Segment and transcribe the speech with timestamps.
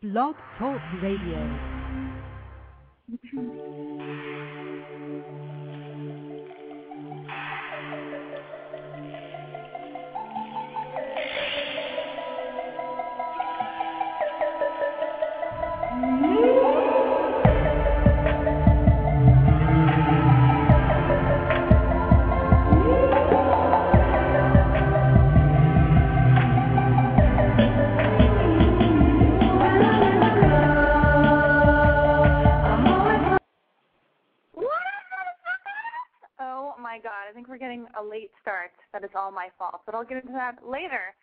[0.00, 1.42] Blog Talk Radio.
[37.58, 38.70] getting a late start.
[38.92, 41.14] That is all my fault, but I'll get into that later.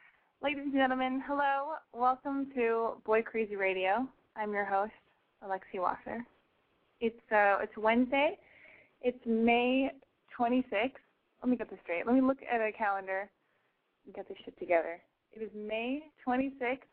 [0.43, 1.75] Ladies and gentlemen, hello.
[1.93, 4.07] Welcome to Boy Crazy Radio.
[4.35, 4.91] I'm your host,
[5.43, 6.25] Alexi Wasser.
[6.99, 8.37] It's uh it's Wednesday.
[9.01, 9.91] It's May
[10.37, 10.99] 26th.
[11.41, 12.05] Let me get this straight.
[12.05, 13.29] Let me look at a calendar
[14.05, 14.99] and get this shit together.
[15.31, 16.83] It is May 26th,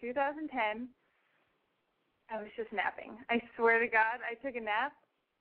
[0.00, 0.88] 2010.
[2.30, 3.16] I was just napping.
[3.30, 4.92] I swear to God, I took a nap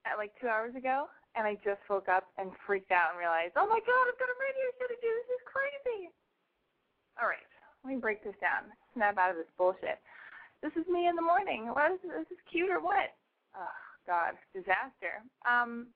[0.05, 1.05] at like two hours ago,
[1.35, 4.31] and I just woke up and freaked out and realized, oh my God, I've got
[4.31, 5.11] a radio show to do.
[5.11, 6.09] This is crazy.
[7.19, 7.43] All right,
[7.83, 8.71] let me break this down.
[8.95, 9.99] Snap out of this bullshit.
[10.63, 11.67] This is me in the morning.
[11.71, 12.27] What is this?
[12.31, 13.11] Is cute or what?
[13.55, 15.23] Oh God, disaster.
[15.43, 15.91] Um,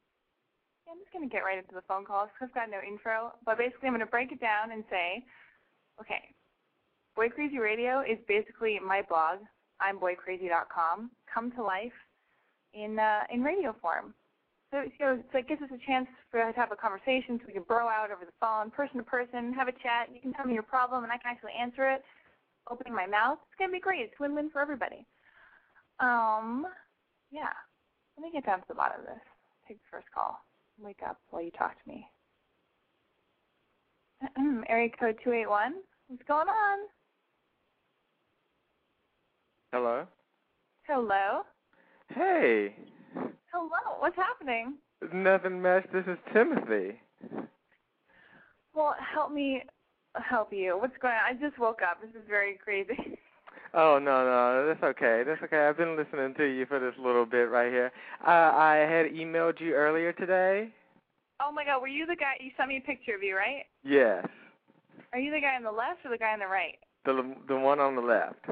[0.85, 3.33] yeah, I'm just gonna get right into the phone calls because I've got no intro.
[3.47, 5.23] But basically, I'm gonna break it down and say,
[5.99, 6.35] okay,
[7.15, 9.39] Boy Crazy Radio is basically my blog.
[9.79, 11.11] I'm boycrazy.com.
[11.33, 11.95] Come to life
[12.73, 14.13] in uh, in radio form.
[14.71, 17.39] So, you know, so it gives us a chance for us to have a conversation
[17.39, 20.13] so we can bro out over the phone, person to person, have a chat.
[20.13, 22.03] You can tell me your problem and I can actually answer it,
[22.69, 23.39] opening my mouth.
[23.49, 24.01] It's going to be great.
[24.01, 25.07] It's win-win for everybody.
[25.99, 26.67] Um,
[27.31, 27.49] yeah.
[28.15, 29.23] Let me get down to the bottom of this.
[29.67, 30.37] Take the first call.
[30.77, 32.05] Wake up while you talk to me.
[34.69, 35.73] Area code 281.
[36.07, 36.79] What's going on?
[39.71, 40.05] Hello.
[40.87, 41.41] Hello.
[42.13, 42.75] Hey.
[43.51, 43.97] Hello.
[43.99, 44.75] What's happening?
[45.13, 45.85] Nothing much.
[45.93, 46.99] This is Timothy.
[48.73, 49.63] Well, help me
[50.13, 50.77] help you.
[50.79, 51.35] What's going on?
[51.35, 52.01] I just woke up.
[52.01, 53.17] This is very crazy.
[53.71, 57.25] Oh no no that's okay that's okay I've been listening to you for this little
[57.27, 57.91] bit right here.
[58.25, 60.73] Uh, I had emailed you earlier today.
[61.39, 62.33] Oh my God, were you the guy?
[62.39, 63.65] You sent me a picture of you, right?
[63.83, 64.25] Yes,
[65.13, 66.79] Are you the guy on the left or the guy on the right?
[67.05, 68.43] the the one on the left.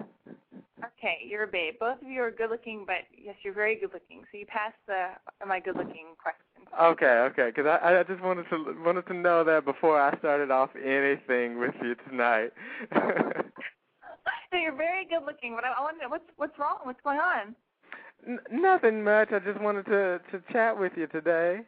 [0.84, 1.76] Okay, you're a babe.
[1.80, 4.24] Both of you are good looking, but yes, you're very good looking.
[4.32, 5.10] So you passed the
[5.42, 6.44] am I good looking question.
[6.80, 10.52] Okay okay because I I just wanted to wanted to know that before I started
[10.52, 12.52] off anything with you tonight.
[12.94, 16.78] so you're very good looking, but I, I wonder what's what's wrong?
[16.84, 17.56] What's going on?
[18.28, 19.32] N- nothing much.
[19.32, 21.62] I just wanted to to chat with you today.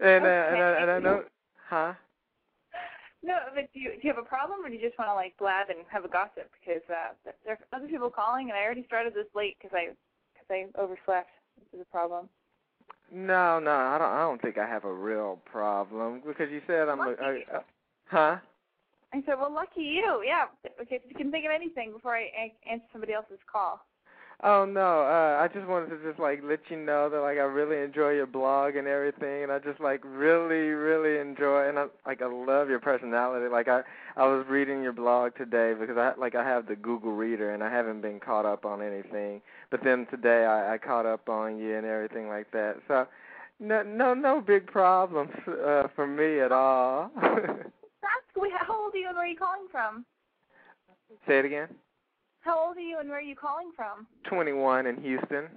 [0.00, 1.22] And uh, and I, and I know,
[1.68, 1.92] huh?
[3.26, 5.14] No, but do you do you have a problem, or do you just want to
[5.14, 6.46] like blab and have a gossip?
[6.54, 7.10] Because uh,
[7.44, 9.90] there are other people calling, and I already started this late because I
[10.32, 11.34] because I overslept.
[11.58, 12.28] This is a problem.
[13.10, 14.12] No, no, I don't.
[14.14, 17.00] I don't think I have a real problem because you said I'm.
[17.00, 17.44] A, Lucky I, you.
[17.52, 17.60] uh,
[18.06, 18.36] huh?
[19.12, 20.22] I said, well, lucky you.
[20.24, 20.46] Yeah.
[20.80, 23.80] Okay, if you can think of anything before I answer somebody else's call.
[24.42, 27.48] Oh no, uh I just wanted to just like let you know that like I
[27.48, 31.86] really enjoy your blog and everything and I just like really really enjoy and I
[32.06, 33.48] like I love your personality.
[33.50, 33.80] Like I
[34.14, 37.62] I was reading your blog today because I like I have the Google Reader and
[37.62, 39.40] I haven't been caught up on anything.
[39.70, 42.76] But then today I I caught up on you and everything like that.
[42.88, 43.06] So
[43.58, 47.10] no no no big problems uh for me at all.
[47.22, 48.26] That's.
[48.66, 50.04] How old are you and where are you calling from?
[51.26, 51.68] Say it again.
[52.46, 54.06] How old are you and where are you calling from?
[54.30, 55.48] 21 in Houston.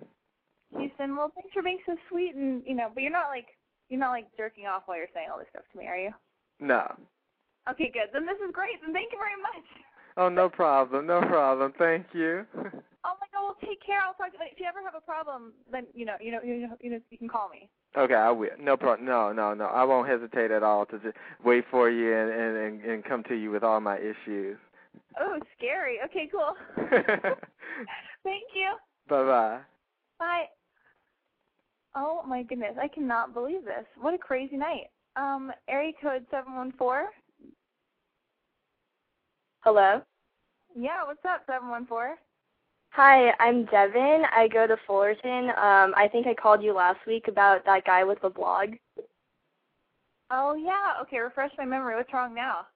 [0.76, 1.16] Houston.
[1.16, 3.46] Well, thanks for being so sweet and you know, but you're not like
[3.90, 6.12] you're not like jerking off while you're saying all this stuff to me, are you?
[6.60, 6.82] No.
[7.70, 8.10] Okay, good.
[8.12, 8.82] Then this is great.
[8.82, 9.66] Then thank you very much.
[10.18, 11.06] Oh, no problem.
[11.06, 11.74] No problem.
[11.78, 12.46] Thank you.
[13.06, 13.46] Oh my God.
[13.46, 13.98] Well, take care.
[14.06, 14.34] I'll talk.
[14.34, 14.50] To you.
[14.52, 17.00] If you ever have a problem, then you know, you know, you know, you know,
[17.10, 17.70] you can call me.
[17.98, 18.50] Okay, I will.
[18.60, 19.08] No problem.
[19.08, 19.68] No, no, no.
[19.68, 23.24] I won't hesitate at all to just wait for you and and and, and come
[23.30, 24.58] to you with all my issues.
[25.20, 25.98] Oh, scary.
[26.06, 26.54] Okay, cool.
[28.24, 28.76] Thank you.
[29.08, 29.60] Bye bye.
[30.20, 30.46] Bye.
[31.96, 33.86] Oh my goodness, I cannot believe this.
[34.00, 34.88] What a crazy night.
[35.16, 37.08] Um, area code seven one four.
[39.62, 40.02] Hello.
[40.76, 42.16] Yeah, what's up, 714?
[42.92, 44.24] Hi, I'm Devin.
[44.32, 45.50] I go to Fullerton.
[45.50, 48.70] Um, I think I called you last week about that guy with the blog.
[50.32, 51.02] Oh, yeah.
[51.02, 51.96] Okay, refresh my memory.
[51.96, 52.68] What's wrong now?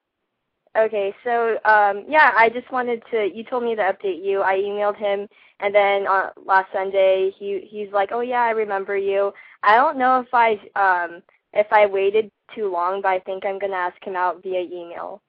[0.75, 3.29] Okay, so um, yeah, I just wanted to.
[3.31, 4.41] You told me to update you.
[4.41, 5.27] I emailed him,
[5.59, 9.31] and then uh, last Sunday, he he's like, "Oh yeah, I remember you."
[9.61, 11.21] I don't know if I um
[11.53, 15.21] if I waited too long, but I think I'm gonna ask him out via email.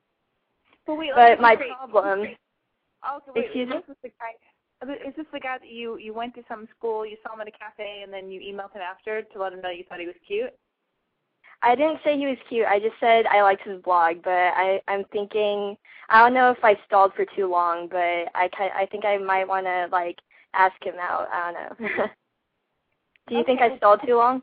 [0.87, 2.27] But wait, But my problem.
[3.05, 4.33] Oh, so wait, Excuse is this guy?
[5.07, 7.49] Is this the guy that you you went to some school, you saw him at
[7.49, 10.07] a cafe, and then you emailed him after to let him know you thought he
[10.07, 10.55] was cute?
[11.65, 12.67] I didn't say he was cute.
[12.67, 15.77] I just said I liked his blog, but I I'm thinking
[16.09, 19.49] I don't know if I stalled for too long, but I I think I might
[19.49, 20.19] want to like
[20.53, 21.29] ask him out.
[21.33, 22.07] I don't know.
[23.29, 24.43] Do you think I stalled too long?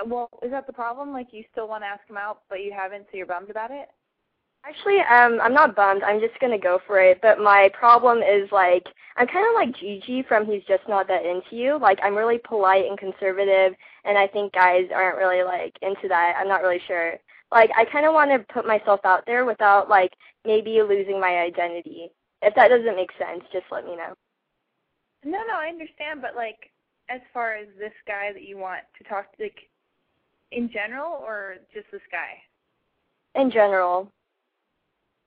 [0.00, 1.12] Uh, Well, is that the problem?
[1.12, 3.72] Like, you still want to ask him out, but you haven't, so you're bummed about
[3.72, 3.88] it?
[4.64, 6.04] Actually, um, I'm not bummed.
[6.04, 7.18] I'm just gonna go for it.
[7.20, 8.86] But my problem is like
[9.16, 11.78] I'm kind of like Gigi from He's Just Not That Into You.
[11.80, 16.36] Like I'm really polite and conservative, and I think guys aren't really like into that.
[16.38, 17.14] I'm not really sure.
[17.50, 20.12] Like I kind of want to put myself out there without like
[20.44, 22.10] maybe losing my identity.
[22.42, 24.14] If that doesn't make sense, just let me know.
[25.24, 26.70] No, no, I understand, but like,
[27.08, 29.68] as far as this guy that you want to talk to, like,
[30.50, 32.42] in general, or just this guy?
[33.40, 34.10] In general,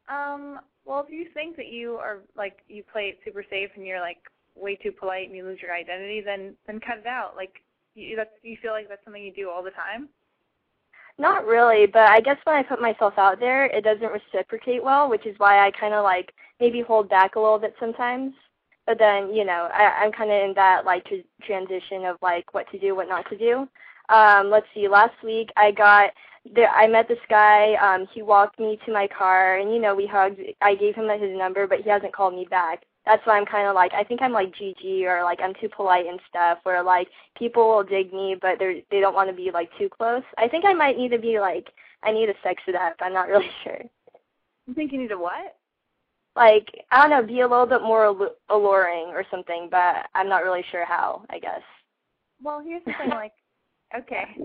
[0.08, 3.86] Um, well, if you think that you are like you play it super safe and
[3.86, 4.20] you're like
[4.56, 7.36] way too polite and you lose your identity, then then cut it out.
[7.36, 7.64] Like,
[7.96, 10.10] you that's you feel like that's something you do all the time.
[11.18, 15.10] Not really, but I guess when I put myself out there, it doesn't reciprocate well,
[15.10, 18.34] which is why I kind of like maybe hold back a little bit sometimes.
[18.86, 22.54] But then, you know, I, I'm kind of in that like tr- transition of like
[22.54, 23.68] what to do, what not to do.
[24.14, 24.88] Um, let's see.
[24.88, 26.12] Last week, I got
[26.54, 26.70] there.
[26.70, 27.76] I met this guy.
[27.76, 30.40] Um, he walked me to my car, and you know, we hugged.
[30.62, 32.84] I gave him his number, but he hasn't called me back.
[33.06, 35.70] That's why I'm kind of like I think I'm like Gigi or like I'm too
[35.70, 36.60] polite and stuff.
[36.64, 37.08] Where like
[37.38, 40.24] people will dig me, but they they don't want to be like too close.
[40.38, 41.68] I think I might need to be like
[42.04, 42.96] I need to sex it up.
[43.02, 43.82] I'm not really sure.
[44.68, 45.56] You think you need a what?
[46.36, 50.28] Like I don't know, be a little bit more allu- alluring or something, but I'm
[50.28, 51.24] not really sure how.
[51.30, 51.62] I guess.
[52.42, 53.10] Well, here's the thing.
[53.10, 53.34] Like,
[53.98, 54.36] okay,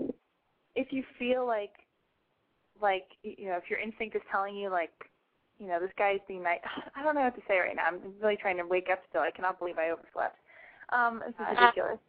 [0.75, 1.73] if you feel like,
[2.81, 4.91] like you know, if your instinct is telling you like,
[5.61, 6.59] you know, this guy's being nice.
[6.95, 7.85] I don't know what to say right now.
[7.85, 9.21] I'm really trying to wake up still.
[9.21, 10.37] I cannot believe I overslept.
[10.89, 11.99] Um, this is ridiculous.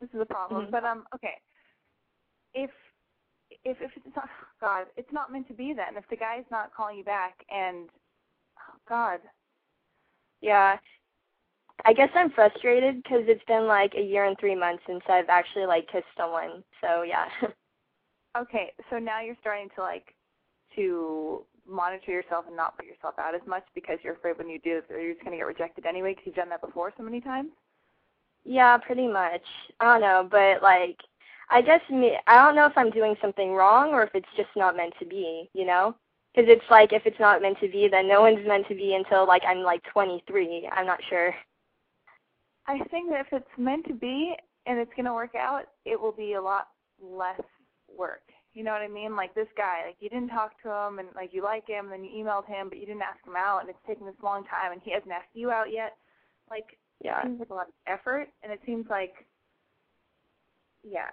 [0.00, 0.66] This is a problem.
[0.66, 0.70] Mhm.
[0.70, 1.34] But um, okay.
[2.54, 2.70] If
[3.64, 4.28] if if it's not
[4.60, 5.96] God, it's not meant to be then.
[5.96, 7.88] If the guy's not calling you back and
[8.58, 9.20] oh God,
[10.42, 10.78] Yeah.
[11.84, 15.28] I guess I'm frustrated because it's been like a year and three months since I've
[15.28, 16.62] actually like kissed someone.
[16.82, 17.26] So yeah.
[18.36, 20.14] Okay, so now you're starting to like
[20.76, 24.58] to monitor yourself and not put yourself out as much because you're afraid when you
[24.60, 27.02] do, that you're just going to get rejected anyway because you've done that before so
[27.02, 27.50] many times.
[28.44, 29.42] yeah, pretty much.
[29.80, 30.96] I don't know, but like,
[31.50, 32.16] I guess me.
[32.26, 35.06] I don't know if I'm doing something wrong or if it's just not meant to
[35.06, 35.48] be.
[35.54, 35.94] You know?
[36.34, 38.94] Because it's like if it's not meant to be, then no one's meant to be
[38.94, 40.68] until like I'm like 23.
[40.70, 41.34] I'm not sure.
[42.66, 44.34] I think that if it's meant to be
[44.66, 46.68] and it's going to work out, it will be a lot
[47.02, 47.40] less
[47.96, 48.22] work.
[48.54, 49.14] You know what I mean?
[49.14, 51.92] Like this guy, like you didn't talk to him and like you like him, and
[51.92, 54.44] then you emailed him, but you didn't ask him out, and it's taken this long
[54.44, 55.96] time, and he hasn't asked you out yet.
[56.50, 57.20] Like Yeah.
[57.20, 59.26] it seems like a lot of effort, and it seems like,
[60.82, 61.10] yeah,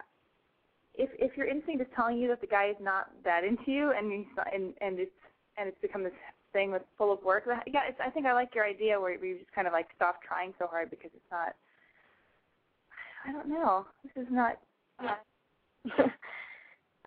[0.95, 3.91] if if your instinct is telling you that the guy is not that into you,
[3.91, 5.11] and he's not, and and it's
[5.57, 6.13] and it's become this
[6.53, 7.45] thing that's full of work.
[7.45, 9.87] that- Yeah, it's, I think I like your idea where you just kind of like
[9.95, 11.53] stop trying so hard because it's not.
[13.27, 13.85] I don't know.
[14.03, 14.57] This is not.
[14.99, 15.09] I'm,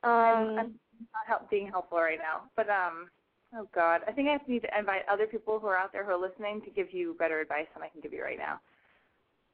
[0.05, 0.59] um.
[0.59, 0.75] I'm
[1.15, 3.09] not help, being helpful right now, but um.
[3.55, 6.11] Oh God, I think I need to invite other people who are out there who
[6.11, 8.61] are listening to give you better advice than I can give you right now.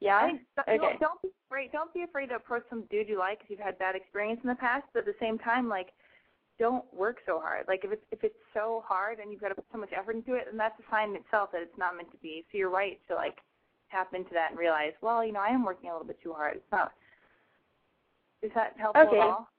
[0.01, 0.17] Yeah.
[0.17, 0.97] I think don't, Okay.
[0.99, 1.71] don't be afraid.
[1.71, 4.49] Don't be afraid to approach some dude you like if you've had bad experience in
[4.49, 4.83] the past.
[4.93, 5.93] But at the same time, like,
[6.59, 7.65] don't work so hard.
[7.69, 10.15] Like, if it's if it's so hard and you've got to put so much effort
[10.15, 12.43] into it, then that's a sign in itself that it's not meant to be.
[12.51, 13.37] So you're right to like
[13.91, 16.33] tap into that and realize, well, you know, I am working a little bit too
[16.33, 16.57] hard.
[16.57, 16.91] It's not.
[18.41, 19.17] Is that helpful Okay.
[19.17, 19.49] at all?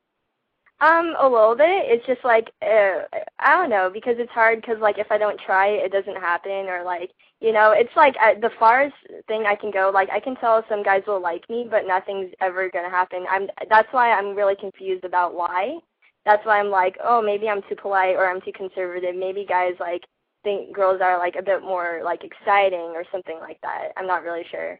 [0.78, 1.86] Um, a little bit.
[1.88, 3.04] It's just like uh,
[3.38, 6.68] I don't know because it's hard because like if I don't try, it doesn't happen
[6.68, 9.90] or like you know it's like uh, the farthest thing I can go.
[9.92, 13.24] Like I can tell some guys will like me, but nothing's ever gonna happen.
[13.30, 15.78] I'm that's why I'm really confused about why.
[16.26, 19.16] That's why I'm like, oh, maybe I'm too polite or I'm too conservative.
[19.16, 20.02] Maybe guys like
[20.44, 23.92] think girls are like a bit more like exciting or something like that.
[23.96, 24.78] I'm not really sure.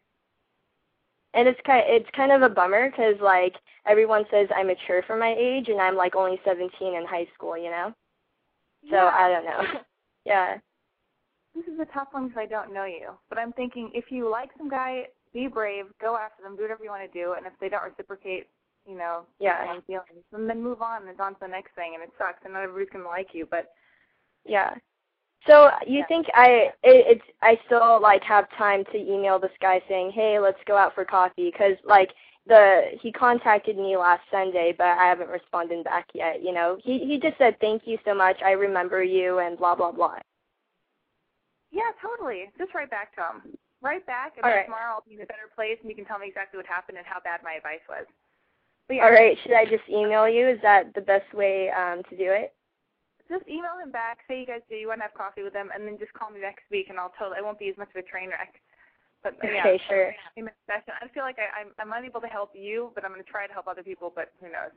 [1.37, 3.55] And it's kind it's kind of a bummer because like
[3.87, 7.57] everyone says I'm mature for my age and I'm like only 17 in high school,
[7.57, 7.95] you know.
[8.91, 9.11] So Yeah.
[9.15, 9.81] I don't know.
[10.25, 10.59] yeah.
[11.55, 13.11] this is a tough one because I don't know you.
[13.29, 16.85] But I'm thinking if you like some guy, be brave, go after them, do whatever
[16.85, 18.49] you want to do, and if they don't reciprocate,
[18.87, 19.79] you know, Yeah.
[19.87, 21.95] feelings, then then move on and it's on to the next thing.
[21.95, 23.73] And it sucks, and not everybody's gonna like you, but
[24.45, 24.75] Yeah.
[25.47, 26.07] So you Yeah.
[26.09, 30.39] think I it, it's I still like have time to email this guy saying, "Hey,
[30.41, 32.11] let's go out for coffee," because like
[32.47, 36.43] the he contacted me last Sunday, but I haven't responded back yet.
[36.43, 38.43] You know, he he just said, "Thank you so much.
[38.43, 40.19] I remember you," and blah blah blah.
[41.73, 42.51] yeah, totally.
[42.59, 43.57] Just write back to him.
[43.83, 44.65] Write back, and then right.
[44.65, 46.99] tomorrow I'll be in a better place, and you can tell me exactly what happened
[46.99, 48.07] and how bad my advice was.
[48.89, 50.49] Yeah, All right, should I just email you?
[50.49, 52.56] Is that the best way um to do it?
[53.29, 54.19] Just email him back.
[54.29, 54.77] Say you guys do.
[54.77, 56.99] You want to have coffee with him, and then just call me next week, and
[56.99, 57.39] I'll totally.
[57.39, 58.61] It won't be as much of a train wreck.
[59.23, 60.15] But yeah, Okay, sure.
[60.39, 63.47] I feel like I, I'm I'm unable to help you, but I'm going to try
[63.47, 64.13] to help other people.
[64.15, 64.71] But who knows?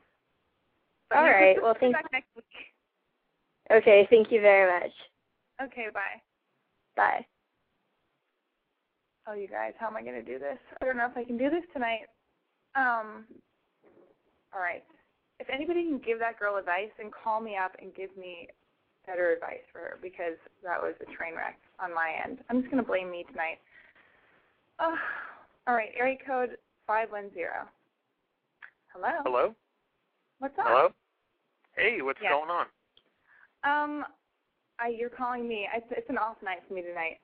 [1.10, 2.46] But All right, well, thank- back next week.
[3.72, 4.92] Okay, thank you very much.
[5.62, 6.22] Okay, bye.
[6.96, 7.26] Bye.
[9.28, 10.58] Oh, you guys, how am I going to do this?
[10.82, 12.08] I don't know if I can do this tonight.
[12.76, 13.26] Um.
[14.54, 14.84] All right.
[15.40, 18.48] If anybody can give that girl advice, then call me up and give me
[19.08, 22.40] better advice for her because that was a train wreck on my end.
[22.50, 23.60] I'm just going to blame me tonight.
[24.80, 24.96] Oh,
[25.68, 25.90] all right.
[25.98, 27.68] Area code five one zero.
[28.94, 29.12] Hello.
[29.24, 29.56] Hello?
[30.40, 30.66] What's up?
[30.68, 30.90] Hello?
[31.76, 32.32] Hey, what's Yeah.
[32.32, 32.68] going on?
[33.64, 34.06] Um,
[34.80, 35.68] I you're calling me.
[35.76, 37.20] It's, it's an off night for me tonight.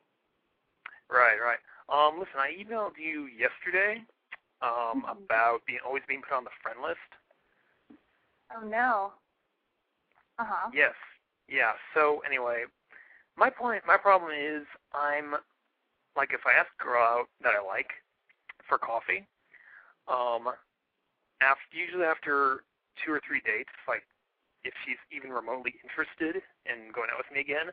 [1.09, 1.59] Right, right.
[1.87, 4.01] Um, listen, I emailed you yesterday
[4.61, 5.23] um Mhm.
[5.25, 6.99] about being always being put on the friend list.
[8.53, 9.11] Oh no.
[10.37, 10.69] Uh huh.
[10.73, 10.93] Yes.
[11.47, 11.73] Yeah.
[11.93, 12.65] So anyway,
[13.37, 15.35] my point my problem is I'm
[16.15, 17.89] like if I ask a girl out that I like
[18.67, 19.25] for coffee,
[20.07, 20.49] um
[21.41, 22.63] after usually after
[23.03, 24.03] two or three dates, like
[24.63, 27.69] if she's even remotely interested in going out with me again,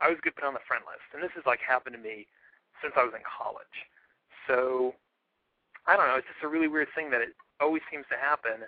[0.00, 1.06] I always get put on the friend list.
[1.14, 2.26] And this has like happened to me
[2.82, 3.76] since I was in college.
[4.46, 4.94] So
[5.86, 8.66] I don't know, it's just a really weird thing that it always seems to happen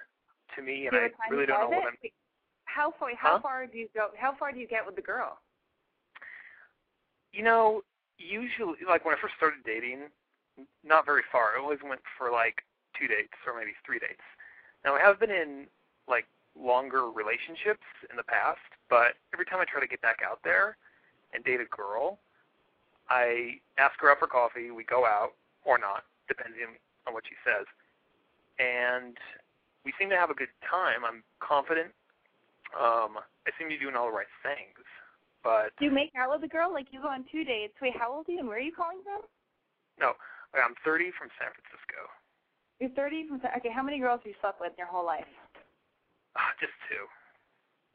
[0.56, 2.10] to me and I really don't know what I'm?
[2.64, 3.10] How far?
[3.16, 3.40] How Huh?
[3.40, 4.08] far do you go?
[4.16, 5.38] How far do you get with the girl?
[7.32, 7.82] You know,
[8.18, 10.10] usually, like when I first started dating,
[10.84, 11.56] not very far.
[11.56, 12.62] I always went for like
[12.98, 14.22] two dates or maybe three dates.
[14.84, 15.66] Now I have been in
[16.08, 16.26] like
[16.58, 20.76] longer relationships in the past, but every time I try to get back out there
[21.32, 22.18] and date a girl,
[23.08, 24.70] I ask her out for coffee.
[24.70, 27.66] We go out or not, depending on what she says,
[28.58, 29.16] and
[29.84, 31.04] we seem to have a good time.
[31.04, 31.92] I'm confident.
[32.76, 34.78] Um, I seem to be doing all the right things,
[35.42, 36.70] but Do you make out with the girl?
[36.72, 37.74] Like you go on two dates.
[37.82, 39.22] Wait, how old are you and where are you calling from?
[39.98, 40.14] no,
[40.54, 42.08] I'm 30 from San Francisco.
[42.78, 43.28] You're 30.
[43.28, 43.50] From, San.
[43.58, 45.28] okay, how many girls have you slept with in your whole life?
[46.36, 47.04] Ah, just two.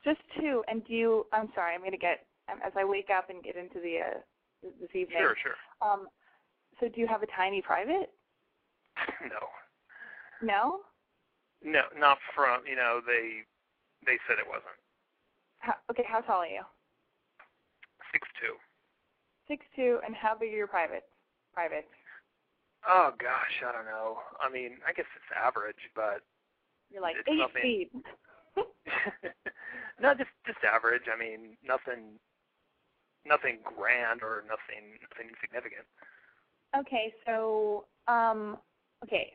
[0.04, 0.62] Just two.
[0.68, 1.26] And do you?
[1.34, 1.74] I'm sorry.
[1.74, 4.20] I'm gonna get um, as I wake up and get into the uh,
[4.82, 5.18] this evening.
[5.18, 5.58] Sure, sure.
[5.82, 6.08] Um,
[6.80, 8.12] so do you have a tiny private?
[9.24, 9.42] no,
[10.42, 10.80] No.
[11.66, 12.62] No, not from.
[12.70, 13.42] You know, they
[14.06, 14.78] they said it wasn't
[15.60, 16.62] How, okay, how tall are you?
[18.14, 18.54] six two.
[19.48, 20.00] Six two.
[20.06, 21.10] And how big are your privates?
[21.54, 21.90] Privates.
[22.88, 24.18] Oh gosh, I don't know.
[24.40, 26.22] I mean, I guess it's average, but
[26.92, 27.62] You're like eight nothing.
[27.62, 27.92] feet.
[30.02, 31.10] no, just just average.
[31.12, 32.20] I mean, nothing,
[33.26, 35.86] nothing grand or nothing, nothing significant.
[36.78, 38.58] Okay, so um
[39.04, 39.34] okay.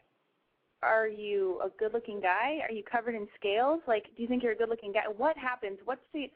[0.82, 2.60] Are you a good looking guy?
[2.62, 3.80] Are you covered in scales?
[3.86, 5.04] Like do you think you're a good looking guy?
[5.16, 5.78] What happens?
[5.84, 6.30] What's the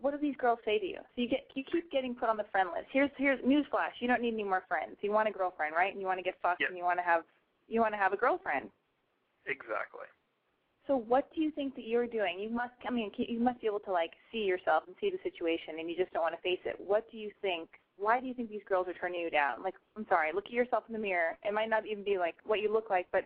[0.00, 0.98] what do these girls say to you?
[1.14, 2.88] So you get you keep getting put on the friend list.
[2.92, 4.96] Here's here's newsflash, you don't need any more friends.
[5.00, 5.92] You want a girlfriend, right?
[5.92, 6.68] And you want to get fucked Yeah.
[6.68, 7.22] and you want to have
[7.66, 8.70] you want to have a girlfriend.
[9.46, 10.06] Exactly.
[10.86, 12.38] So what do you think that you're doing?
[12.40, 15.18] You must I mean you must be able to like see yourself and see the
[15.22, 16.76] situation and you just don't want to face it.
[16.78, 19.62] What do you think why do you think these girls are turning you down?
[19.62, 21.36] Like, I'm sorry, look at yourself in the mirror.
[21.44, 23.24] It might not even be like what you look like, but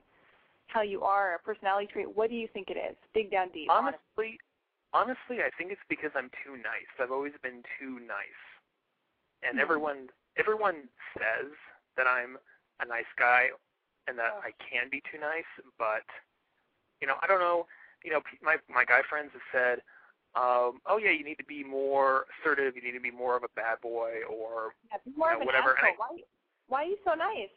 [0.67, 2.17] how you are, a personality trait.
[2.17, 2.97] What do you think it is?
[3.15, 3.69] Dig down deep.
[3.71, 3.99] honest.
[4.17, 4.39] Honestly,
[4.95, 6.89] honestly, I think it's because I'm too nice.
[6.99, 8.43] I've always been too nice,
[9.43, 9.63] and Mhm.
[9.63, 10.89] everyone everyone
[11.19, 11.53] says
[11.97, 12.39] that I'm
[12.81, 13.51] a nice guy
[14.07, 14.41] and that Oh.
[14.43, 15.45] I can be too nice,
[15.77, 16.05] but
[17.01, 17.67] you know, I don't know.
[18.03, 19.83] You know, my my guy friends have said,
[20.35, 22.77] um, "Oh yeah, you need to be more assertive.
[22.77, 25.95] You need to be more of a bad boy," or Yeah, you know, whatever, asshole.
[25.97, 26.09] Why,
[26.69, 27.51] why are you so nice?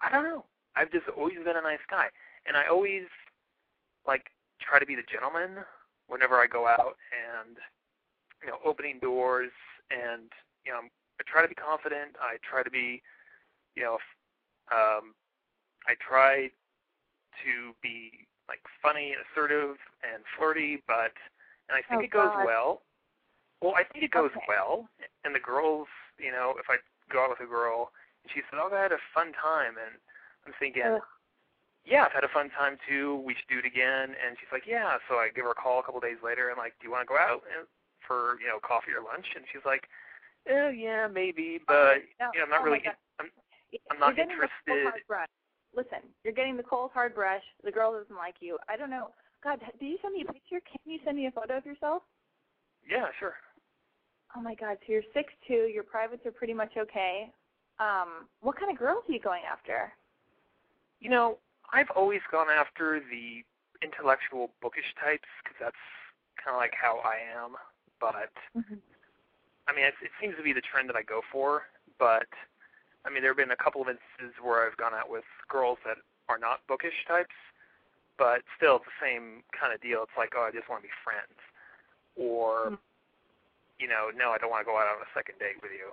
[0.00, 0.44] I don't know.
[0.76, 2.08] I've just always been a nice guy,
[2.46, 3.04] and I always
[4.06, 4.30] like
[4.60, 5.64] try to be the gentleman
[6.08, 7.56] whenever I go out and
[8.42, 9.52] you know opening doors
[9.90, 10.28] and
[10.66, 12.16] you know I try to be confident.
[12.20, 13.02] I try to be
[13.74, 13.98] you know
[14.72, 15.14] um,
[15.86, 16.50] I try
[17.44, 21.12] to be like funny and assertive and flirty, but
[21.68, 22.44] and I think Oh, it goes God.
[22.44, 22.82] well
[23.60, 24.44] Well, I think it goes Okay.
[24.48, 24.88] well,
[25.24, 26.76] and the girls, you know, if I
[27.08, 27.92] go out with a girl
[28.22, 29.96] and she said, "Oh, I had a fun time," and
[30.44, 31.02] I'm thinking, Ugh.
[31.84, 33.16] "Yeah, I've had a fun time too.
[33.24, 35.80] We should do it again." And she's like, "Yeah." So I give her a call
[35.80, 36.48] a couple days later.
[36.50, 37.66] and like, "Do you want to go out and,
[38.06, 39.88] for you know coffee or lunch?" And she's like,
[40.50, 42.82] oh yeah, maybe, oh, but No, you know, I'm not oh really.
[43.20, 43.30] I'm,
[43.90, 44.92] I'm not interested.
[45.74, 47.42] Listen, you're getting the cold hard brush.
[47.64, 48.58] The girl doesn't like you.
[48.68, 49.10] I don't know.
[49.44, 50.60] God, did you send me a picture?
[50.64, 52.02] Can you send me a photo of yourself?
[52.88, 53.34] yeah, sure.
[54.36, 55.70] Oh my God, so you're six two.
[55.72, 57.30] Your privates are pretty much okay.
[57.78, 59.92] Um, what kind of girls are you going after?
[61.00, 61.38] You know,
[61.72, 63.44] I've always gone after the
[63.82, 65.84] intellectual, bookish types because that's
[66.42, 67.54] kind of like how I am.
[68.00, 68.32] But
[69.68, 71.62] I mean, it, it seems to be the trend that I go for.
[71.98, 72.28] But
[73.04, 75.78] I mean, there have been a couple of instances where I've gone out with girls
[75.84, 75.98] that
[76.28, 77.36] are not bookish types,
[78.18, 80.02] but still it's the same kind of deal.
[80.02, 81.38] It's like, oh, I just want to be friends,
[82.16, 82.78] or Mhm.
[83.78, 85.92] you know, no, I don't want to go out on a second date with you.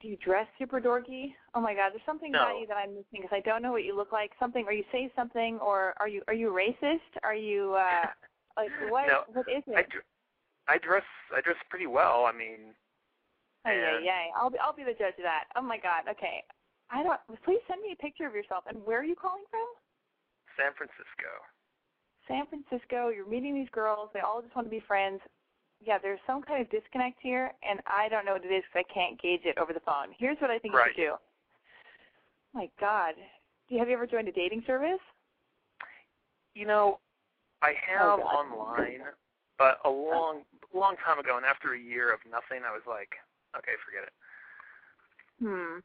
[0.00, 1.36] Do you dress super dorky?
[1.54, 3.84] Oh my God, there's something about you that I'm missing because I don't know what
[3.84, 4.32] you look like.
[4.38, 7.06] Something, or you say something, or are you are you racist?
[7.22, 8.06] Are you uh
[8.56, 9.06] like what?
[9.06, 9.76] No, what is it?
[9.76, 10.04] I, dr-
[10.66, 12.24] I dress I dress pretty well.
[12.24, 12.74] I mean,
[13.64, 14.26] Oh, yeah, yeah.
[14.34, 15.44] I'll be I'll be the judge of that.
[15.54, 16.10] Oh my God.
[16.10, 16.42] Okay.
[16.90, 17.20] I don't.
[17.44, 18.64] Please send me a picture of yourself.
[18.66, 19.66] And where are you calling from?
[20.56, 21.30] San Francisco.
[22.28, 23.08] San Francisco.
[23.08, 24.10] You're meeting these girls.
[24.14, 25.20] They all just want to be friends.
[25.84, 28.84] Yeah, there's some kind of disconnect here, and I don't know what it is because
[28.88, 30.14] I can't gauge it over the phone.
[30.16, 30.96] Here's what I think Right.
[30.96, 31.16] you should do.
[32.54, 33.14] my God.
[33.68, 35.00] Do you have you ever joined a dating service?
[36.54, 37.00] You know,
[37.62, 39.02] I have Oh, online,
[39.58, 40.42] but a long,
[40.74, 43.14] long time ago, and after a year of nothing, I was like,
[43.56, 44.12] okay, forget it.
[45.40, 45.78] Hmm.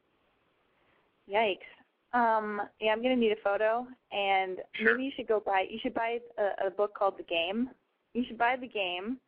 [1.34, 1.66] Yikes.
[2.14, 4.94] Um, yeah, I'm gonna need a photo, and Sure.
[4.94, 5.68] maybe you should go buy.
[5.70, 7.70] You should buy a, a book called The Game.
[8.14, 9.20] You should buy The Game.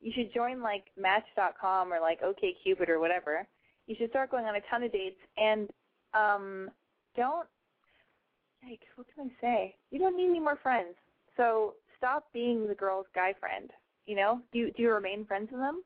[0.00, 3.46] You should join like Match.com or like OKCupid or whatever.
[3.86, 5.70] You should start going on a ton of dates, and
[6.14, 6.70] um,
[7.16, 7.48] don't.
[8.68, 9.76] like What can I say?
[9.90, 10.96] You don't need any more friends.
[11.36, 13.70] So stop being the girl's guy friend.
[14.06, 14.40] You know?
[14.52, 15.82] Do you do you remain friends with them?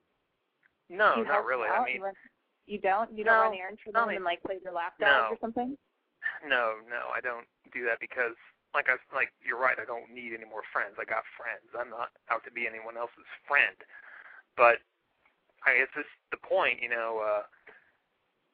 [0.88, 1.68] No, not really.
[1.68, 2.14] I mean, you, run,
[2.66, 3.16] you don't.
[3.16, 4.16] You don't No, run errands for them me.
[4.16, 5.28] and like play their lap No.
[5.30, 5.76] or something.
[6.46, 8.36] No, no, I don't do that because,
[8.74, 9.78] like I like, you're right.
[9.80, 10.96] I don't need any more friends.
[11.00, 11.68] I got friends.
[11.74, 13.76] I'm not out to be anyone else's friend.
[14.56, 14.78] But
[15.66, 16.82] I guess this the point.
[16.82, 17.42] You know, uh,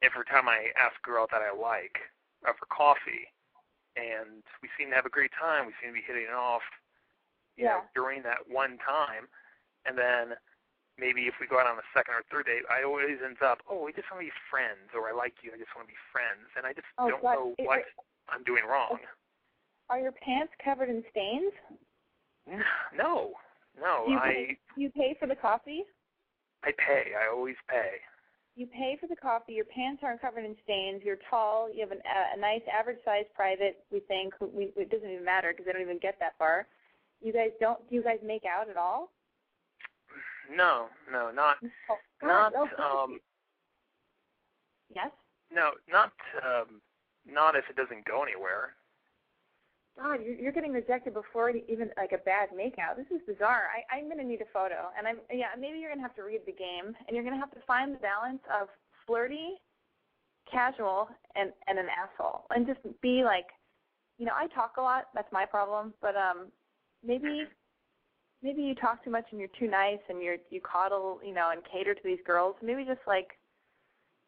[0.01, 1.97] every time I ask a girl that I like
[2.45, 3.29] out for coffee,
[3.97, 5.65] and we seem to have a great time.
[5.65, 6.65] We seem to be hitting it off.
[7.57, 7.89] You know, Yeah.
[7.95, 9.27] during that one time,
[9.85, 10.37] and then
[10.97, 13.59] maybe if we go out on a second or third date, I always end up,
[13.69, 15.93] oh, we just want to be friends, or I like you, I just want to
[15.93, 17.33] be friends, and I just Oh, don't God.
[17.35, 17.83] know It- what
[18.29, 18.99] I'm doing wrong.
[19.89, 21.53] Are your pants covered in stains?
[22.95, 23.33] No,
[23.79, 25.83] no, Do you I pay, you pay for the coffee?
[26.63, 27.13] I pay.
[27.13, 27.99] I always pay.
[28.55, 29.53] You pay for the coffee.
[29.53, 31.03] Your pants aren't covered in stains.
[31.05, 31.69] You're tall.
[31.71, 33.83] You have an, a, a nice average sized private.
[33.91, 36.65] We think we, it doesn't even matter because they don't even get that far.
[37.21, 37.77] You guys don't.
[37.89, 39.11] Do you guys make out at all?
[40.53, 41.57] No, no, not
[41.89, 43.19] Oh, not oh, um
[44.93, 45.11] Yes.
[45.51, 46.81] no, not um
[47.25, 48.73] not if it doesn't go anywhere.
[49.97, 52.97] God, you're, you're getting rejected before even like a bad makeout.
[52.97, 53.67] This is bizarre.
[53.73, 55.47] I, I'm gonna need a photo, and I'm yeah.
[55.59, 57.99] Maybe you're gonna have to read the game, and you're gonna have to find the
[57.99, 58.67] balance of
[59.05, 59.55] flirty,
[60.49, 63.47] casual, and and an asshole, and just be like,
[64.17, 65.05] you know, I talk a lot.
[65.15, 65.93] That's my problem.
[66.01, 66.51] But um,
[67.03, 67.45] maybe
[68.41, 71.51] maybe you talk too much and you're too nice, and you're you coddle, you know,
[71.51, 72.55] and cater to these girls.
[72.61, 73.37] Maybe just like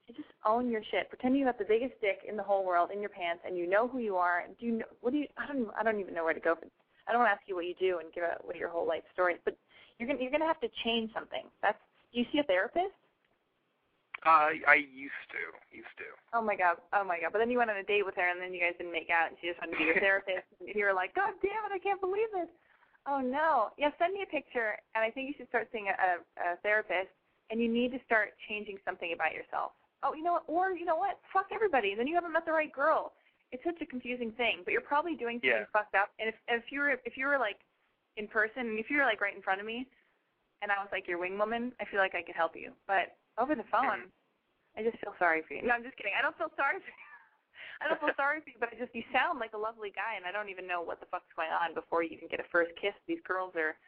[0.08, 1.10] just own your shit.
[1.10, 3.70] Pretend you have the biggest dick in the whole world in your pants, and you
[3.70, 4.42] know who you are.
[4.42, 5.28] And do you know what do you?
[5.38, 5.68] I don't.
[5.78, 6.56] I don't even know where to go.
[6.56, 6.66] For,
[7.08, 8.88] I don't want to ask you what you do and give out what your whole
[8.88, 9.58] life story is, but
[9.98, 11.44] you're gonna you're gonna have to change something.
[11.62, 11.80] That's.
[12.12, 12.98] Do you see a therapist?
[14.24, 16.10] I I used to, used to.
[16.34, 16.82] Oh my god.
[16.92, 17.32] Oh my god.
[17.32, 19.10] But then you went on a date with her, and then you guys didn't make
[19.14, 20.48] out, and she just wanted to be your therapist.
[20.60, 22.50] And you were like, God damn it, I can't believe this.
[23.08, 23.70] Oh no.
[23.78, 26.58] Yeah, send me a picture, and I think you should start seeing a, a, a
[26.64, 27.10] therapist.
[27.50, 29.74] And you need to start changing something about yourself.
[30.06, 30.46] Oh, you know what?
[30.46, 31.18] Or you know what?
[31.34, 31.96] Fuck everybody.
[31.98, 33.14] Then you haven't met the right girl.
[33.52, 34.62] It's such a confusing thing.
[34.62, 35.74] But you're probably doing something Yeah.
[35.74, 36.14] fucked up.
[36.22, 37.58] And if if you were if you were like
[38.22, 39.90] in person, and if you were like right in front of me,
[40.62, 42.70] and I was like your wing woman, I feel like I could help you.
[42.86, 44.78] But over the phone, mm.
[44.78, 45.66] I just feel sorry for you.
[45.66, 46.14] No, I'm just kidding.
[46.14, 47.09] I don't feel sorry for you.
[47.80, 50.20] I don't feel sorry for you, but I just you sound like a lovely guy,
[50.20, 52.48] and I don't even know what the fuck's going on before you even get a
[52.52, 52.94] first kiss.
[53.08, 53.80] These girls are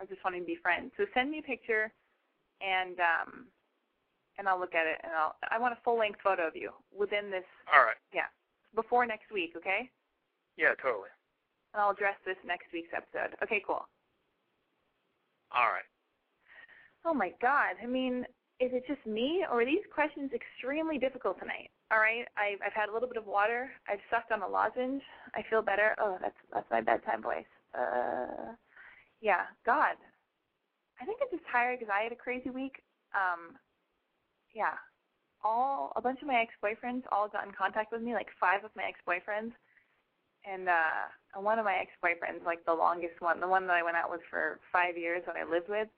[0.00, 0.92] are just wanting to be friends.
[0.96, 1.90] So send me a picture,
[2.60, 3.30] and um,
[4.36, 6.70] and I'll look at it, and I'll I want a full length photo of you
[6.92, 7.98] within this All right.
[8.12, 8.28] Yeah,
[8.74, 9.90] before next week, okay?
[10.56, 11.08] Yeah, totally.
[11.72, 13.36] And I'll address this next week's episode.
[13.42, 13.86] Okay, cool.
[15.52, 15.88] All right.
[17.04, 17.76] Oh my God.
[17.82, 18.24] I mean,
[18.60, 21.70] is it just me, or are these questions extremely difficult tonight?
[21.90, 23.70] All right, I've, I've had a little bit of water.
[23.88, 25.02] I've sucked on a lozenge.
[25.34, 25.96] I feel better.
[25.98, 27.48] Oh, that's that's my bedtime voice.
[27.72, 28.52] Uh,
[29.20, 29.96] yeah, God.
[31.00, 32.82] I think I'm just tired because I had a crazy week.
[33.14, 33.56] Um,
[34.52, 34.76] yeah,
[35.42, 38.70] all a bunch of my ex-boyfriends all got in contact with me, like five of
[38.76, 39.52] my ex-boyfriends,
[40.44, 43.96] and uh, one of my ex-boyfriends, like the longest one, the one that I went
[43.96, 45.88] out with for five years that I lived with,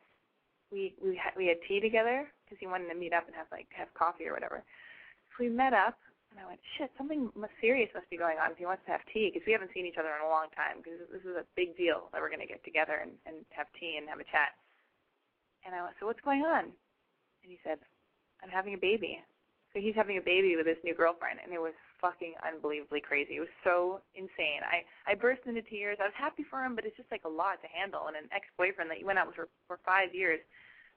[0.70, 3.46] we we had we had tea together because he wanted to meet up and have
[3.50, 4.62] like have coffee or whatever.
[5.40, 5.96] We met up,
[6.31, 7.33] and I went, shit, something
[7.64, 9.88] serious must be going on if he wants to have tea because we haven't seen
[9.88, 12.44] each other in a long time because this is a big deal that we're going
[12.44, 14.53] to get together and, and have tea and have a chat.
[15.64, 16.68] And I went, so what's going on?
[16.68, 17.81] And he said,
[18.44, 19.16] I'm having a baby.
[19.72, 23.38] So he's having a baby with his new girlfriend, and it was fucking unbelievably crazy.
[23.38, 24.66] It was so insane.
[24.66, 25.96] I I burst into tears.
[26.03, 28.11] I was happy for him, but it's just like a lot to handle.
[28.11, 30.42] And an ex-boyfriend that you went out with for for five years,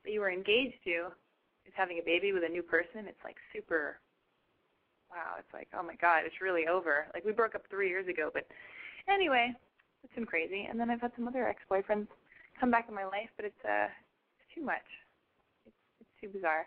[0.02, 1.14] that you were engaged to,
[1.70, 3.06] is having a baby with a new person.
[3.06, 4.02] It's like super.
[5.14, 7.06] Wow, it's like oh my god, it's really over.
[7.14, 8.48] Like we broke up three years ago, but
[9.08, 9.54] anyway,
[10.04, 10.66] it's been crazy.
[10.70, 12.08] And then I've had some other ex-boyfriends
[12.60, 13.94] come back in my life, but it's uh
[14.42, 14.88] it's too much.
[15.66, 16.66] It's it's too bizarre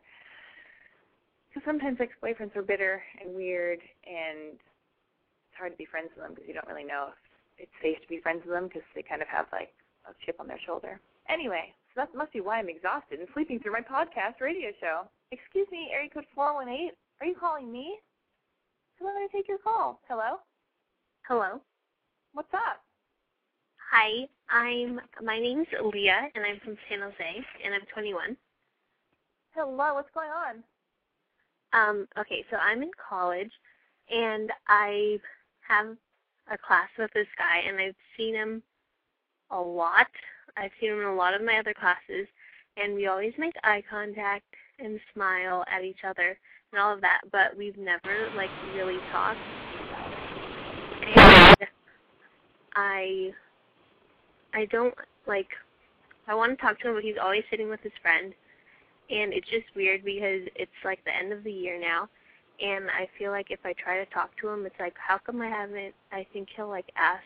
[1.51, 6.35] because sometimes ex-boyfriends are bitter and weird, and it's hard to be friends with them
[6.35, 9.03] because you don't really know if it's safe to be friends with them because they
[9.03, 9.73] kind of have like
[10.07, 11.01] a chip on their shoulder.
[11.29, 15.09] Anyway, so that must be why I'm exhausted and sleeping through my podcast radio show.
[15.33, 16.93] Excuse me, area code 418.
[17.21, 17.97] Are you calling me?
[19.01, 20.01] Going to take your call.
[20.09, 20.39] Hello?
[21.29, 21.61] Hello.
[22.33, 22.83] What's up?
[23.93, 28.37] Hi, I'm my name's Leah and I'm from San Jose and I'm 21.
[29.55, 30.63] Hello, what's going on?
[31.73, 33.51] Um, okay, so I'm in college
[34.11, 35.19] and I
[35.69, 35.97] have
[36.51, 38.63] a class with this guy and I've seen him
[39.51, 40.09] a lot.
[40.57, 42.27] I've seen him in a lot of my other classes
[42.77, 44.47] and we always make eye contact
[44.79, 46.39] and smile at each other
[46.77, 49.39] and all of that, but we've never like really talked.
[51.17, 51.57] And
[52.75, 53.31] I
[54.53, 54.95] I don't
[55.27, 55.49] like
[56.29, 58.35] I want to talk to him but he's always sitting with his friend
[59.09, 62.09] and it's just weird because it's like the end of the year now
[62.61, 65.41] and I feel like if I try to talk to him it's like how come
[65.41, 67.25] I haven't I think he'll like ask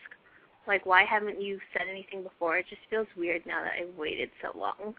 [0.67, 2.57] like why haven't you said anything before?
[2.57, 4.93] It just feels weird now that I've waited so long.